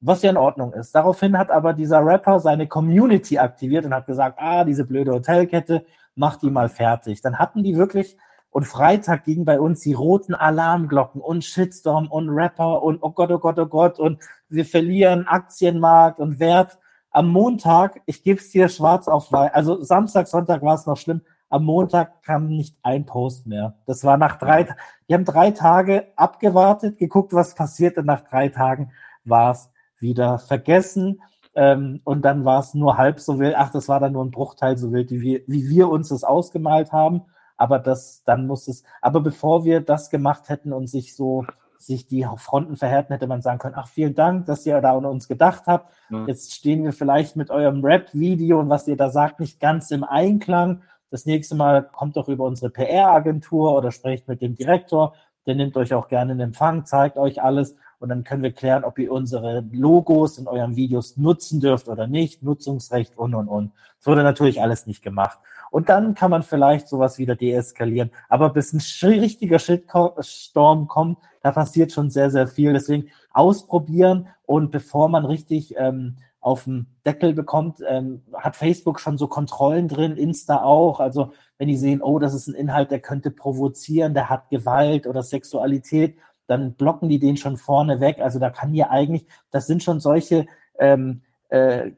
[0.00, 0.94] Was ja in Ordnung ist.
[0.94, 5.84] Daraufhin hat aber dieser Rapper seine Community aktiviert und hat gesagt, ah, diese blöde Hotelkette,
[6.14, 7.20] mach die mal fertig.
[7.20, 8.16] Dann hatten die wirklich,
[8.50, 13.30] und Freitag gingen bei uns die roten Alarmglocken und Shitstorm und Rapper und oh Gott,
[13.30, 14.18] oh Gott, oh Gott und
[14.48, 16.78] wir verlieren Aktienmarkt und Wert
[17.10, 20.96] am Montag, ich gebe es dir schwarz auf weiß, also Samstag, Sonntag war es noch
[20.96, 21.22] schlimm.
[21.50, 23.74] Am Montag kam nicht ein Post mehr.
[23.86, 24.68] Das war nach drei,
[25.08, 28.92] die haben drei Tage abgewartet, geguckt, was passiert und nach drei Tagen
[29.24, 31.22] war es wieder vergessen.
[31.54, 33.54] Ähm, und dann war es nur halb so wild.
[33.56, 36.22] Ach, das war dann nur ein Bruchteil so wild, wie wir, wie wir uns das
[36.22, 37.22] ausgemalt haben.
[37.58, 41.44] Aber das, dann muss es, aber bevor wir das gemacht hätten und sich so
[41.78, 45.04] sich die Fronten verhärten, hätte man sagen können, ach, vielen Dank, dass ihr da an
[45.04, 45.92] uns gedacht habt.
[46.08, 46.26] Mhm.
[46.26, 50.02] Jetzt stehen wir vielleicht mit eurem Rap-Video und was ihr da sagt, nicht ganz im
[50.02, 50.82] Einklang.
[51.10, 55.14] Das nächste Mal kommt doch über unsere PR-Agentur oder sprecht mit dem Direktor.
[55.46, 58.84] Der nimmt euch auch gerne in Empfang, zeigt euch alles und dann können wir klären,
[58.84, 63.72] ob ihr unsere Logos in euren Videos nutzen dürft oder nicht, Nutzungsrecht und und und.
[63.98, 65.38] Das wurde natürlich alles nicht gemacht.
[65.70, 68.10] Und dann kann man vielleicht sowas wieder deeskalieren.
[68.28, 72.72] Aber bis ein richtiger Shitstorm kommt, da passiert schon sehr, sehr viel.
[72.72, 79.18] Deswegen ausprobieren und bevor man richtig ähm, auf den Deckel bekommt, ähm, hat Facebook schon
[79.18, 81.00] so Kontrollen drin, Insta auch.
[81.00, 85.06] Also wenn die sehen, oh, das ist ein Inhalt, der könnte provozieren, der hat Gewalt
[85.06, 86.16] oder Sexualität,
[86.46, 88.20] dann blocken die den schon vorne weg.
[88.20, 90.46] Also da kann hier eigentlich, das sind schon solche
[90.78, 91.92] ähm, äh, äh,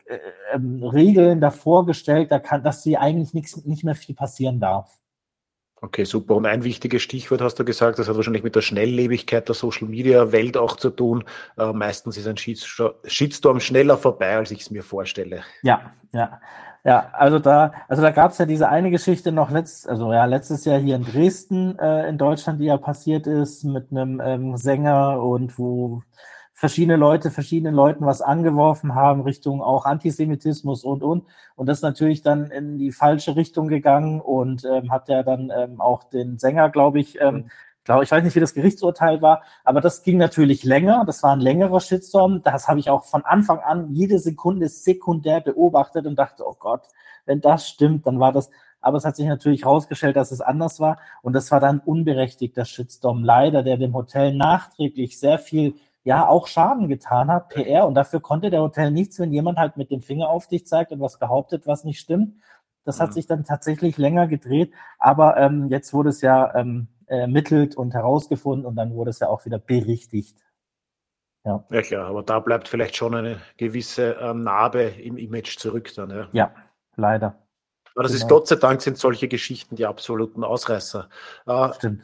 [0.52, 5.00] ähm, Regeln davor gestellt, da kann, dass sie eigentlich nichts, nicht mehr viel passieren darf.
[5.82, 6.36] Okay, super.
[6.36, 9.88] Und ein wichtiges Stichwort hast du gesagt, das hat wahrscheinlich mit der Schnelllebigkeit der Social
[9.88, 11.24] Media Welt auch zu tun.
[11.56, 15.42] Äh, meistens ist ein Shitstorm schneller vorbei, als ich es mir vorstelle.
[15.62, 16.40] Ja, ja.
[16.82, 20.24] Ja, also da, also da gab es ja diese eine Geschichte noch letzt, also ja,
[20.24, 24.56] letztes Jahr hier in Dresden äh, in Deutschland, die ja passiert ist mit einem ähm,
[24.56, 26.02] Sänger und wo
[26.60, 31.24] verschiedene Leute verschiedenen Leuten was angeworfen haben, Richtung auch Antisemitismus und und.
[31.56, 35.50] Und das ist natürlich dann in die falsche Richtung gegangen und ähm, hat ja dann
[35.56, 37.46] ähm, auch den Sänger, glaube ich, ähm,
[37.84, 41.04] glaube ich weiß nicht, wie das Gerichtsurteil war, aber das ging natürlich länger.
[41.06, 42.42] Das war ein längerer Shitstorm.
[42.42, 46.82] Das habe ich auch von Anfang an jede Sekunde sekundär beobachtet und dachte, oh Gott,
[47.24, 48.50] wenn das stimmt, dann war das.
[48.82, 50.98] Aber es hat sich natürlich herausgestellt, dass es anders war.
[51.22, 55.74] Und das war dann unberechtigter Shitstorm, leider, der dem Hotel nachträglich sehr viel
[56.04, 59.76] ja auch Schaden getan hat, PR, und dafür konnte der Hotel nichts, wenn jemand halt
[59.76, 62.36] mit dem Finger auf dich zeigt und was behauptet, was nicht stimmt.
[62.84, 63.02] Das mhm.
[63.02, 67.92] hat sich dann tatsächlich länger gedreht, aber ähm, jetzt wurde es ja ähm, ermittelt und
[67.92, 70.38] herausgefunden und dann wurde es ja auch wieder berichtigt.
[71.44, 71.64] Ja.
[71.70, 76.10] ja klar, aber da bleibt vielleicht schon eine gewisse ähm, Narbe im Image zurück dann.
[76.10, 76.54] Ja, ja
[76.96, 77.38] leider.
[77.94, 78.24] Aber das genau.
[78.24, 81.08] ist Gott sei Dank sind solche Geschichten die absoluten Ausreißer.
[81.46, 82.02] Äh, Stimmt.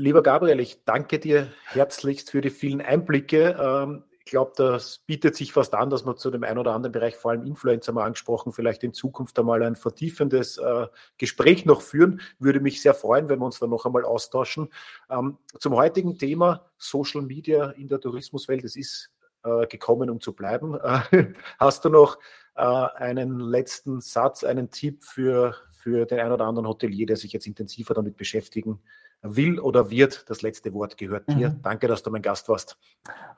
[0.00, 3.56] Lieber Gabriel, ich danke dir herzlichst für die vielen Einblicke.
[3.60, 6.92] Ähm, ich glaube, das bietet sich fast an, dass man zu dem einen oder anderen
[6.92, 10.86] Bereich, vor allem Influencer mal angesprochen, vielleicht in Zukunft einmal ein vertiefendes äh,
[11.16, 12.20] Gespräch noch führen.
[12.38, 14.68] Würde mich sehr freuen, wenn wir uns dann noch einmal austauschen.
[15.10, 18.62] Ähm, zum heutigen Thema Social Media in der Tourismuswelt.
[18.62, 19.10] Es ist
[19.42, 20.78] äh, gekommen, um zu bleiben.
[21.58, 22.18] Hast du noch
[22.54, 27.46] einen letzten Satz, einen Tipp für, für den einen oder anderen Hotelier, der sich jetzt
[27.46, 30.24] intensiver damit beschäftigen will oder wird.
[30.28, 31.50] Das letzte Wort gehört dir.
[31.50, 31.62] Mhm.
[31.62, 32.78] Danke, dass du mein Gast warst.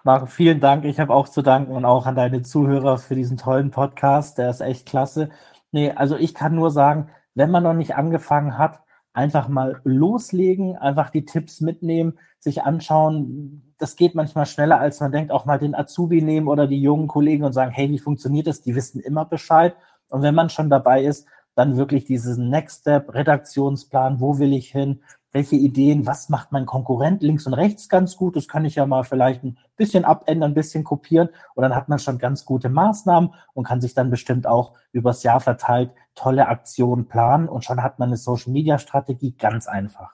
[0.04, 0.84] Marco, vielen Dank.
[0.84, 4.38] Ich habe auch zu danken und auch an deine Zuhörer für diesen tollen Podcast.
[4.38, 5.30] Der ist echt klasse.
[5.72, 8.80] Nee, also ich kann nur sagen, wenn man noch nicht angefangen hat,
[9.12, 13.74] einfach mal loslegen, einfach die Tipps mitnehmen, sich anschauen.
[13.78, 15.32] Das geht manchmal schneller, als man denkt.
[15.32, 18.62] Auch mal den Azubi nehmen oder die jungen Kollegen und sagen, hey, wie funktioniert das?
[18.62, 19.74] Die wissen immer Bescheid.
[20.08, 24.70] Und wenn man schon dabei ist, dann wirklich diesen Next Step, Redaktionsplan, wo will ich
[24.70, 25.02] hin,
[25.32, 28.86] welche Ideen, was macht mein Konkurrent links und rechts ganz gut, das kann ich ja
[28.86, 32.68] mal vielleicht ein bisschen abändern, ein bisschen kopieren und dann hat man schon ganz gute
[32.68, 37.82] Maßnahmen und kann sich dann bestimmt auch übers Jahr verteilt tolle Aktionen planen und schon
[37.82, 40.12] hat man eine Social-Media-Strategie ganz einfach.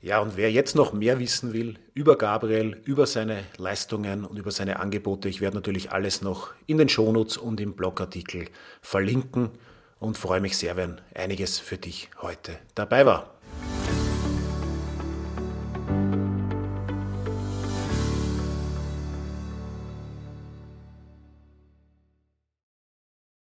[0.00, 4.50] Ja, und wer jetzt noch mehr wissen will über Gabriel, über seine Leistungen und über
[4.50, 8.46] seine Angebote, ich werde natürlich alles noch in den Shownotes und im Blogartikel
[8.80, 9.50] verlinken
[10.00, 13.30] und freue mich sehr, wenn einiges für dich heute dabei war.